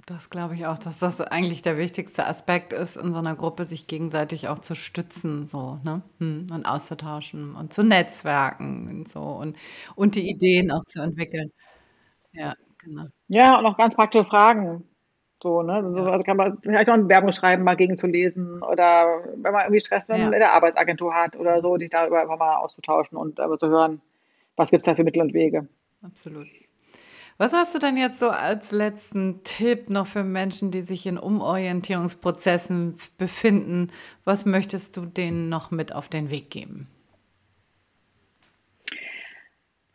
Das 0.07 0.31
glaube 0.31 0.55
ich 0.55 0.67
auch, 0.67 0.79
dass 0.79 1.01
das 1.01 1.21
eigentlich 1.21 1.63
der 1.63 1.79
wichtigste 1.79 2.27
Aspekt 2.29 2.73
ist, 2.73 2.97
in 2.97 3.13
so 3.13 3.19
einer 3.19 3.35
Gruppe 3.35 3.67
sich 3.67 3.89
gegenseitig 3.89 4.47
auch 4.47 4.61
zu 4.61 4.77
stützen, 4.77 5.47
so, 5.47 5.81
ne? 5.83 6.01
Hm, 6.21 6.47
und 6.53 6.65
auszutauschen 6.65 7.57
und 7.57 7.73
zu 7.73 7.83
netzwerken 7.83 8.87
und 8.89 9.09
so 9.09 9.21
und, 9.21 9.57
und 9.97 10.15
die 10.15 10.31
Ideen 10.31 10.71
auch 10.71 10.85
zu 10.87 11.03
entwickeln. 11.03 11.51
Ja, 12.33 12.55
genau. 12.79 13.07
Ja, 13.29 13.59
und 13.59 13.67
auch 13.67 13.77
ganz 13.77 13.97
praktische 13.97 14.25
Fragen. 14.25 14.85
So, 15.43 15.63
ne? 15.63 15.75
Also, 15.75 16.01
also 16.03 16.25
kann 16.25 16.37
man 16.37 16.59
vielleicht 16.63 16.89
auch 16.89 16.95
ein 16.95 17.09
Werbungsschreiben 17.09 17.65
mal 17.65 17.77
gegen 17.77 17.97
zu 17.97 18.07
lesen 18.07 18.63
oder 18.63 19.25
wenn 19.37 19.53
man 19.53 19.63
irgendwie 19.63 19.81
Stress 19.81 20.07
ja. 20.09 20.15
in 20.17 20.31
der 20.31 20.53
Arbeitsagentur 20.53 21.15
hat 21.15 21.37
oder 21.37 21.61
so, 21.61 21.77
dich 21.77 21.91
darüber 21.91 22.21
einfach 22.21 22.39
mal 22.39 22.57
auszutauschen 22.59 23.19
und 23.19 23.41
aber 23.41 23.59
zu 23.59 23.69
hören, 23.69 24.01
was 24.55 24.71
gibt 24.71 24.83
es 24.83 24.87
da 24.87 24.95
für 24.95 25.05
Mittel 25.05 25.23
und 25.23 25.35
Wege. 25.35 25.69
Absolut. 26.03 26.47
Was 27.39 27.53
hast 27.53 27.75
du 27.75 27.79
denn 27.79 27.99
jetzt 27.99 28.19
so 28.19 28.31
als 28.31 28.73
letzten 28.73 29.43
Tipp 29.45 29.91
noch 29.91 30.07
für 30.07 30.25
Menschen, 30.25 30.71
die 30.71 30.81
sich 30.81 31.07
in 31.07 31.19
Umorientierungsprozessen 31.19 32.97
befinden? 33.19 33.91
Was 34.25 34.47
möchtest 34.47 34.97
du 34.97 35.05
denen 35.05 35.51
noch 35.51 35.71
mit 35.71 35.95
auf 35.95 36.09
den 36.09 36.31
Weg 36.31 36.51
geben? 36.51 36.89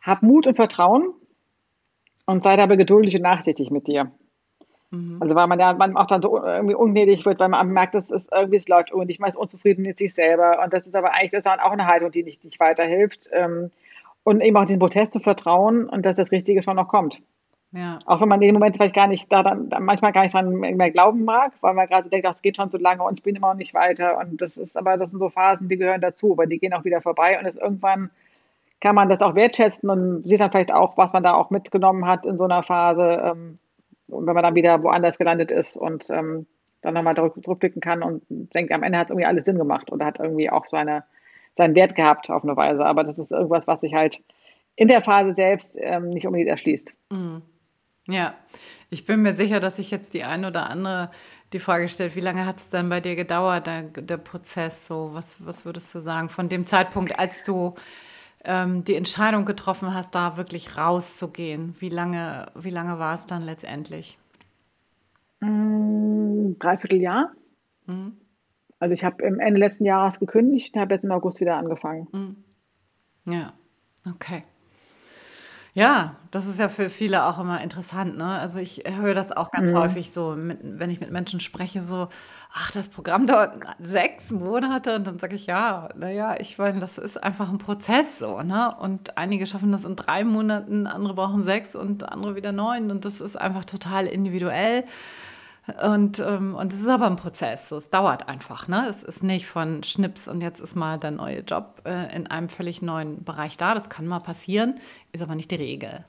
Hab 0.00 0.22
Mut 0.22 0.46
und 0.46 0.54
Vertrauen 0.54 1.14
und 2.26 2.44
sei 2.44 2.56
dabei 2.56 2.76
geduldig 2.76 3.16
und 3.16 3.22
nachsichtig 3.22 3.70
mit 3.70 3.88
dir. 3.88 4.12
Mhm. 4.90 5.18
Also 5.20 5.34
weil 5.34 5.48
man 5.48 5.58
ja 5.58 5.72
man 5.74 5.96
auch 5.96 6.06
dann 6.06 6.22
so 6.22 6.40
irgendwie 6.44 6.74
ungnädig 6.74 7.24
wird, 7.26 7.40
weil 7.40 7.48
man 7.48 7.68
merkt, 7.68 7.96
dass 7.96 8.12
es 8.12 8.28
irgendwie 8.30 8.56
es 8.56 8.68
läuft 8.68 8.92
und 8.92 9.08
ich 9.08 9.18
man 9.18 9.30
ist 9.30 9.36
unzufrieden 9.36 9.82
mit 9.82 9.98
sich 9.98 10.14
selber. 10.14 10.62
Und 10.62 10.72
das 10.72 10.86
ist 10.86 10.94
aber 10.94 11.12
eigentlich 11.12 11.32
das 11.32 11.44
ist 11.44 11.50
auch 11.50 11.72
eine 11.72 11.86
Haltung, 11.86 12.12
die 12.12 12.22
nicht, 12.22 12.44
nicht 12.44 12.60
weiterhilft. 12.60 13.30
Ähm, 13.32 13.72
und 14.24 14.40
eben 14.40 14.56
auch 14.56 14.64
diesen 14.64 14.78
Protest 14.78 15.12
zu 15.12 15.18
vertrauen 15.18 15.88
und 15.88 16.06
dass 16.06 16.16
das 16.16 16.30
Richtige 16.30 16.62
schon 16.62 16.76
noch 16.76 16.86
kommt. 16.86 17.20
Ja. 17.72 17.98
Auch 18.04 18.20
wenn 18.20 18.28
man 18.28 18.42
in 18.42 18.48
dem 18.48 18.54
Moment 18.54 18.76
vielleicht 18.76 18.94
gar 18.94 19.06
nicht, 19.06 19.32
da 19.32 19.42
dann, 19.42 19.70
dann 19.70 19.84
manchmal 19.84 20.12
gar 20.12 20.22
nicht 20.22 20.34
dran 20.34 20.50
mehr 20.50 20.90
glauben 20.90 21.24
mag, 21.24 21.52
weil 21.62 21.72
man 21.72 21.86
gerade 21.86 22.08
denkt, 22.10 22.26
das 22.26 22.42
geht 22.42 22.56
schon 22.56 22.70
so 22.70 22.76
lange 22.76 23.02
und 23.02 23.18
ich 23.18 23.22
bin 23.22 23.34
immer 23.34 23.48
noch 23.48 23.58
nicht 23.58 23.72
weiter. 23.72 24.18
Und 24.18 24.40
das 24.42 24.58
ist 24.58 24.76
aber, 24.76 24.98
das 24.98 25.10
sind 25.10 25.20
so 25.20 25.30
Phasen, 25.30 25.68
die 25.68 25.78
gehören 25.78 26.02
dazu, 26.02 26.32
aber 26.32 26.46
die 26.46 26.58
gehen 26.58 26.74
auch 26.74 26.84
wieder 26.84 27.00
vorbei 27.00 27.38
und 27.38 27.46
es 27.46 27.56
irgendwann 27.56 28.10
kann 28.80 28.94
man 28.94 29.08
das 29.08 29.22
auch 29.22 29.34
wertschätzen 29.34 29.88
und 29.88 30.28
sieht 30.28 30.40
dann 30.40 30.50
vielleicht 30.50 30.74
auch, 30.74 30.96
was 30.96 31.12
man 31.12 31.22
da 31.22 31.34
auch 31.34 31.50
mitgenommen 31.50 32.04
hat 32.04 32.26
in 32.26 32.36
so 32.36 32.44
einer 32.44 32.62
Phase, 32.62 33.22
ähm, 33.24 33.58
wenn 34.08 34.34
man 34.34 34.42
dann 34.42 34.54
wieder 34.56 34.82
woanders 34.82 35.18
gelandet 35.18 35.52
ist 35.52 35.76
und 35.76 36.10
ähm, 36.10 36.46
dann 36.82 36.94
nochmal 36.94 37.14
zurückblicken 37.14 37.80
kann 37.80 38.02
und 38.02 38.22
denkt, 38.28 38.72
am 38.72 38.82
Ende 38.82 38.98
hat 38.98 39.06
es 39.06 39.12
irgendwie 39.12 39.26
alles 39.26 39.44
Sinn 39.44 39.56
gemacht 39.56 39.90
oder 39.92 40.04
hat 40.04 40.18
irgendwie 40.18 40.50
auch 40.50 40.66
so 40.66 40.76
eine, 40.76 41.04
seinen 41.54 41.76
Wert 41.76 41.94
gehabt 41.94 42.28
auf 42.28 42.42
eine 42.42 42.56
Weise. 42.56 42.84
Aber 42.84 43.04
das 43.04 43.18
ist 43.18 43.30
irgendwas, 43.30 43.68
was 43.68 43.80
sich 43.80 43.94
halt 43.94 44.20
in 44.74 44.88
der 44.88 45.00
Phase 45.00 45.32
selbst 45.32 45.78
ähm, 45.80 46.10
nicht 46.10 46.26
unbedingt 46.26 46.50
erschließt. 46.50 46.92
Mhm. 47.10 47.42
Ja, 48.08 48.34
ich 48.90 49.06
bin 49.06 49.22
mir 49.22 49.36
sicher, 49.36 49.60
dass 49.60 49.76
sich 49.76 49.90
jetzt 49.90 50.14
die 50.14 50.24
eine 50.24 50.48
oder 50.48 50.68
andere 50.68 51.10
die 51.52 51.58
Frage 51.58 51.88
stellt, 51.88 52.16
wie 52.16 52.20
lange 52.20 52.46
hat 52.46 52.58
es 52.58 52.70
denn 52.70 52.88
bei 52.88 53.00
dir 53.00 53.14
gedauert, 53.14 53.66
der, 53.66 53.82
der 53.82 54.16
Prozess? 54.16 54.86
So, 54.86 55.10
was, 55.12 55.44
was 55.44 55.64
würdest 55.64 55.94
du 55.94 56.00
sagen 56.00 56.28
von 56.28 56.48
dem 56.48 56.64
Zeitpunkt, 56.64 57.18
als 57.18 57.44
du 57.44 57.74
ähm, 58.44 58.84
die 58.84 58.96
Entscheidung 58.96 59.44
getroffen 59.44 59.94
hast, 59.94 60.14
da 60.14 60.36
wirklich 60.36 60.76
rauszugehen? 60.76 61.74
Wie 61.78 61.90
lange, 61.90 62.46
wie 62.54 62.70
lange 62.70 62.98
war 62.98 63.14
es 63.14 63.26
dann 63.26 63.42
letztendlich? 63.42 64.18
Mm, 65.40 66.54
dreiviertel 66.58 67.00
Jahr. 67.00 67.32
Mhm. 67.86 68.16
Also 68.78 68.94
ich 68.94 69.04
habe 69.04 69.22
im 69.22 69.38
Ende 69.38 69.60
letzten 69.60 69.84
Jahres 69.84 70.18
gekündigt 70.18 70.74
und 70.74 70.80
habe 70.80 70.94
jetzt 70.94 71.04
im 71.04 71.12
August 71.12 71.40
wieder 71.40 71.56
angefangen. 71.56 72.08
Mhm. 72.12 73.32
Ja, 73.32 73.52
okay. 74.08 74.42
Ja, 75.74 76.16
das 76.30 76.44
ist 76.46 76.58
ja 76.58 76.68
für 76.68 76.90
viele 76.90 77.24
auch 77.24 77.38
immer 77.38 77.62
interessant, 77.62 78.18
ne? 78.18 78.26
Also 78.26 78.58
ich 78.58 78.82
höre 78.86 79.14
das 79.14 79.32
auch 79.32 79.50
ganz 79.50 79.70
mhm. 79.70 79.76
häufig 79.78 80.12
so, 80.12 80.36
mit, 80.36 80.58
wenn 80.62 80.90
ich 80.90 81.00
mit 81.00 81.10
Menschen 81.10 81.40
spreche, 81.40 81.80
so, 81.80 82.08
ach, 82.52 82.70
das 82.72 82.88
Programm 82.90 83.26
dauert 83.26 83.54
sechs 83.78 84.30
Monate 84.30 84.94
und 84.94 85.06
dann 85.06 85.18
sage 85.18 85.34
ich, 85.34 85.46
ja, 85.46 85.88
naja, 85.96 86.36
ich 86.38 86.58
meine, 86.58 86.78
das 86.78 86.98
ist 86.98 87.22
einfach 87.22 87.48
ein 87.48 87.56
Prozess 87.56 88.18
so, 88.18 88.42
ne? 88.42 88.74
Und 88.80 89.16
einige 89.16 89.46
schaffen 89.46 89.72
das 89.72 89.86
in 89.86 89.96
drei 89.96 90.24
Monaten, 90.24 90.86
andere 90.86 91.14
brauchen 91.14 91.42
sechs 91.42 91.74
und 91.74 92.06
andere 92.06 92.36
wieder 92.36 92.52
neun 92.52 92.90
und 92.90 93.06
das 93.06 93.22
ist 93.22 93.36
einfach 93.36 93.64
total 93.64 94.06
individuell. 94.06 94.84
Und, 95.84 96.18
ähm, 96.18 96.56
und 96.56 96.72
es 96.72 96.80
ist 96.80 96.88
aber 96.88 97.06
ein 97.06 97.16
Prozess. 97.16 97.68
So, 97.68 97.76
es 97.76 97.88
dauert 97.88 98.28
einfach. 98.28 98.66
Ne? 98.66 98.86
Es 98.88 99.04
ist 99.04 99.22
nicht 99.22 99.46
von 99.46 99.84
Schnips 99.84 100.26
und 100.26 100.40
jetzt 100.40 100.60
ist 100.60 100.74
mal 100.74 100.98
der 100.98 101.12
neue 101.12 101.40
Job 101.40 101.82
äh, 101.84 102.14
in 102.14 102.26
einem 102.26 102.48
völlig 102.48 102.82
neuen 102.82 103.22
Bereich 103.22 103.56
da. 103.56 103.74
Das 103.74 103.88
kann 103.88 104.06
mal 104.06 104.20
passieren, 104.20 104.80
ist 105.12 105.22
aber 105.22 105.36
nicht 105.36 105.50
die 105.52 105.56
Regel. 105.56 106.04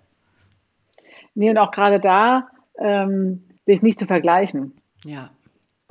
Nee, 1.36 1.52
und 1.52 1.58
auch 1.58 1.72
gerade 1.72 2.00
da, 2.00 2.48
ähm, 2.80 3.44
sich 3.66 3.82
nicht 3.82 4.00
zu 4.00 4.06
vergleichen. 4.06 4.74
Ja. 5.06 5.30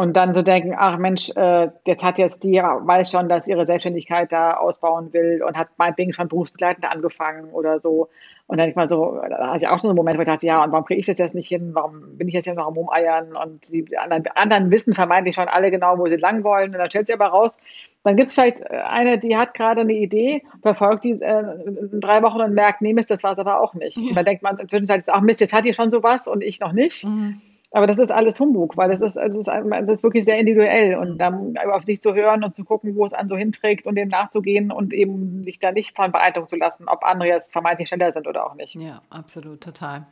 Und 0.02 0.14
dann 0.14 0.34
so 0.34 0.42
denken, 0.42 0.74
ach 0.76 0.98
Mensch, 0.98 1.30
äh, 1.36 1.68
jetzt 1.86 2.02
hat 2.02 2.18
jetzt 2.18 2.42
die, 2.42 2.54
weiß 2.54 3.08
schon, 3.08 3.28
dass 3.28 3.46
ihre 3.46 3.66
Selbstständigkeit 3.66 4.32
da 4.32 4.54
ausbauen 4.54 5.12
will 5.12 5.44
und 5.46 5.56
hat 5.56 5.68
meinetwegen 5.76 6.12
schon 6.12 6.26
berufsbegleitend 6.26 6.84
angefangen 6.90 7.50
oder 7.52 7.78
so. 7.78 8.08
Und 8.48 8.58
dann 8.58 8.68
ich 8.68 8.74
mal 8.74 8.88
so, 8.88 9.20
da 9.30 9.52
hatte 9.52 9.58
ich 9.58 9.68
auch 9.68 9.78
schon 9.78 9.82
so 9.82 9.88
einen 9.90 9.96
Moment, 9.96 10.18
wo 10.18 10.22
ich 10.22 10.26
dachte, 10.26 10.44
ja, 10.44 10.64
und 10.64 10.72
warum 10.72 10.86
kriege 10.86 10.98
ich 10.98 11.06
das 11.06 11.18
jetzt 11.18 11.36
nicht 11.36 11.46
hin? 11.46 11.70
Warum 11.74 12.18
bin 12.18 12.26
ich 12.26 12.34
jetzt 12.34 12.46
hier 12.46 12.54
noch 12.54 12.66
am 12.66 12.74
Rumeiern? 12.74 13.36
Und 13.36 13.72
die 13.72 13.96
anderen, 13.96 14.26
anderen 14.34 14.72
wissen 14.72 14.92
vermeintlich 14.92 15.36
schon 15.36 15.46
alle 15.46 15.70
genau, 15.70 15.96
wo 15.96 16.08
sie 16.08 16.16
lang 16.16 16.42
wollen. 16.42 16.72
Und 16.72 16.78
dann 16.78 16.90
stellt 16.90 17.06
sie 17.06 17.14
aber 17.14 17.26
raus, 17.26 17.56
dann 18.02 18.16
gibt 18.16 18.30
es 18.30 18.34
vielleicht 18.34 18.68
eine, 18.68 19.18
die 19.18 19.36
hat 19.36 19.54
gerade 19.54 19.82
eine 19.82 19.92
Idee, 19.92 20.42
verfolgt 20.62 21.04
die 21.04 21.22
äh, 21.22 21.44
in 21.92 22.00
drei 22.00 22.22
Wochen 22.22 22.40
und 22.40 22.54
merkt, 22.54 22.82
nee, 22.82 22.92
Mist, 22.92 23.12
das 23.12 23.22
war 23.22 23.34
es 23.34 23.38
aber 23.38 23.60
auch 23.60 23.74
nicht. 23.74 23.96
Ja. 23.96 24.08
Und 24.08 24.16
dann 24.16 24.24
denkt 24.24 24.42
man 24.42 24.58
inzwischen, 24.58 25.04
ach 25.06 25.20
Mist, 25.20 25.38
jetzt 25.38 25.52
hat 25.52 25.64
die 25.64 25.74
schon 25.74 25.90
sowas 25.90 26.26
und 26.26 26.42
ich 26.42 26.58
noch 26.58 26.72
nicht. 26.72 27.04
Mhm. 27.04 27.40
Aber 27.72 27.86
das 27.86 27.98
ist 27.98 28.10
alles 28.10 28.38
Humbug, 28.38 28.76
weil 28.76 28.90
das 28.90 29.00
ist, 29.00 29.16
es 29.16 29.34
ist, 29.34 29.48
es 29.48 29.88
ist 29.88 30.02
wirklich 30.02 30.26
sehr 30.26 30.38
individuell 30.38 30.96
und 30.96 31.16
dann 31.16 31.56
auf 31.56 31.84
sich 31.84 32.02
zu 32.02 32.14
hören 32.14 32.44
und 32.44 32.54
zu 32.54 32.64
gucken, 32.64 32.94
wo 32.96 33.06
es 33.06 33.14
an 33.14 33.28
so 33.28 33.36
hinträgt 33.36 33.86
und 33.86 33.94
dem 33.94 34.08
nachzugehen 34.08 34.70
und 34.70 34.92
eben 34.92 35.42
sich 35.42 35.58
da 35.58 35.72
nicht 35.72 35.96
von 35.96 36.12
beeindrucken 36.12 36.48
zu 36.48 36.56
lassen, 36.56 36.86
ob 36.86 37.02
andere 37.02 37.28
jetzt 37.28 37.52
vermeintlich 37.52 37.88
schneller 37.88 38.12
sind 38.12 38.26
oder 38.26 38.46
auch 38.46 38.54
nicht. 38.54 38.74
Ja, 38.74 39.00
absolut, 39.08 39.62
total. 39.62 40.06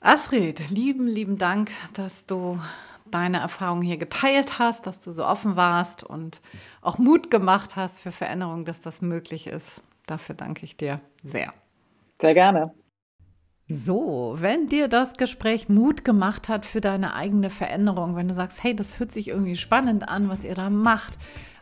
Astrid, 0.00 0.70
lieben, 0.70 1.06
lieben 1.06 1.36
Dank, 1.36 1.70
dass 1.92 2.24
du 2.24 2.58
deine 3.10 3.38
Erfahrungen 3.38 3.82
hier 3.82 3.98
geteilt 3.98 4.58
hast, 4.58 4.86
dass 4.86 5.00
du 5.00 5.10
so 5.10 5.26
offen 5.26 5.56
warst 5.56 6.02
und 6.02 6.40
auch 6.80 6.96
Mut 6.96 7.30
gemacht 7.30 7.76
hast 7.76 8.00
für 8.00 8.12
Veränderungen, 8.12 8.64
dass 8.64 8.80
das 8.80 9.02
möglich 9.02 9.46
ist. 9.46 9.82
Dafür 10.06 10.34
danke 10.34 10.64
ich 10.64 10.78
dir 10.78 11.00
sehr. 11.22 11.52
Sehr 12.20 12.32
gerne. 12.32 12.72
So, 13.72 14.34
wenn 14.36 14.66
dir 14.66 14.88
das 14.88 15.14
Gespräch 15.14 15.68
Mut 15.68 16.04
gemacht 16.04 16.48
hat 16.48 16.66
für 16.66 16.80
deine 16.80 17.14
eigene 17.14 17.50
Veränderung, 17.50 18.16
wenn 18.16 18.26
du 18.26 18.34
sagst, 18.34 18.64
hey, 18.64 18.74
das 18.74 18.98
hört 18.98 19.12
sich 19.12 19.28
irgendwie 19.28 19.54
spannend 19.54 20.08
an, 20.08 20.28
was 20.28 20.42
ihr 20.42 20.56
da 20.56 20.70
macht, 20.70 21.18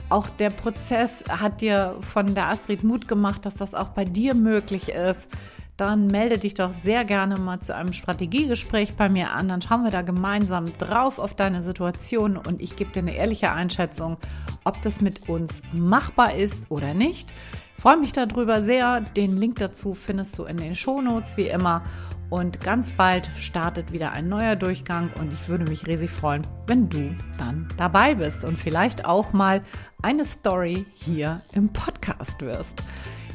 auch 0.09 0.31
der 0.31 0.49
Prozess 0.49 1.23
hat 1.29 1.61
dir 1.61 1.97
von 2.01 2.35
der 2.35 2.47
Astrid 2.47 2.83
Mut 2.83 3.09
gemacht, 3.09 3.44
dass 3.44 3.57
das 3.57 3.75
auch 3.75 3.88
bei 3.88 4.07
dir 4.07 4.33
möglich 4.33 4.88
ist, 4.88 5.29
dann 5.77 6.07
melde 6.07 6.38
dich 6.38 6.55
doch 6.55 6.73
sehr 6.73 7.05
gerne 7.05 7.37
mal 7.37 7.61
zu 7.61 7.75
einem 7.75 7.92
Strategiegespräch 7.92 8.94
bei 8.94 9.11
mir 9.11 9.33
an. 9.33 9.49
Dann 9.49 9.61
schauen 9.61 9.85
wir 9.85 9.90
da 9.90 10.01
gemeinsam 10.01 10.64
drauf 10.79 11.18
auf 11.18 11.35
deine 11.35 11.62
Situation 11.62 12.38
und 12.38 12.62
ich 12.62 12.75
gebe 12.75 12.90
dir 12.90 13.01
eine 13.01 13.16
ehrliche 13.16 13.53
Einschätzung, 13.53 14.16
ob 14.64 14.81
das 14.81 15.03
mit 15.03 15.29
uns 15.29 15.61
machbar 15.75 16.35
ist 16.35 16.71
oder 16.71 16.94
nicht. 16.94 17.35
Freue 17.79 17.97
mich 17.97 18.12
darüber 18.12 18.61
sehr. 18.62 19.01
Den 19.01 19.37
Link 19.37 19.57
dazu 19.57 19.95
findest 19.95 20.38
du 20.38 20.45
in 20.45 20.57
den 20.57 20.75
Shownotes 20.75 21.37
wie 21.37 21.49
immer. 21.49 21.83
Und 22.31 22.61
ganz 22.61 22.91
bald 22.91 23.31
startet 23.38 23.93
wieder 23.93 24.12
ein 24.12 24.29
neuer 24.29 24.55
Durchgang 24.57 25.11
und 25.19 25.33
ich 25.33 25.49
würde 25.49 25.64
mich 25.64 25.87
riesig 25.87 26.11
freuen, 26.11 26.43
wenn 26.67 26.88
du 26.91 27.17
dann 27.38 27.67
dabei 27.79 28.17
bist 28.17 28.45
und 28.45 28.59
vielleicht 28.59 29.07
auch 29.07 29.33
mal 29.33 29.62
eine 30.03 30.27
Story 30.27 30.85
hier 30.95 31.41
im 31.53 31.73
Podcast 31.73 32.43
wirst. 32.43 32.83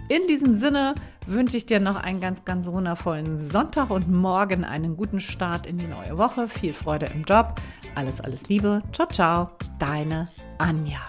In 0.10 0.28
diesem 0.28 0.54
Sinne 0.54 0.94
wünsche 1.26 1.58
ich 1.58 1.66
dir 1.66 1.80
noch 1.80 1.96
einen 1.96 2.20
ganz, 2.20 2.46
ganz 2.46 2.68
wundervollen 2.68 3.40
Sonntag 3.40 3.90
und 3.90 4.12
morgen 4.12 4.64
einen 4.64 4.96
guten 4.96 5.22
Start 5.22 5.66
in 5.66 5.78
die 5.78 5.88
neue 5.88 6.18
Woche. 6.18 6.48
Viel 6.48 6.74
Freude 6.74 7.08
im 7.08 7.24
Job. 7.24 7.56
Alles, 7.96 8.22
alles 8.22 8.48
Liebe. 8.50 8.84
Ciao, 8.92 9.08
ciao. 9.08 9.50
Deine 9.80 10.28
Anja. 10.60 11.00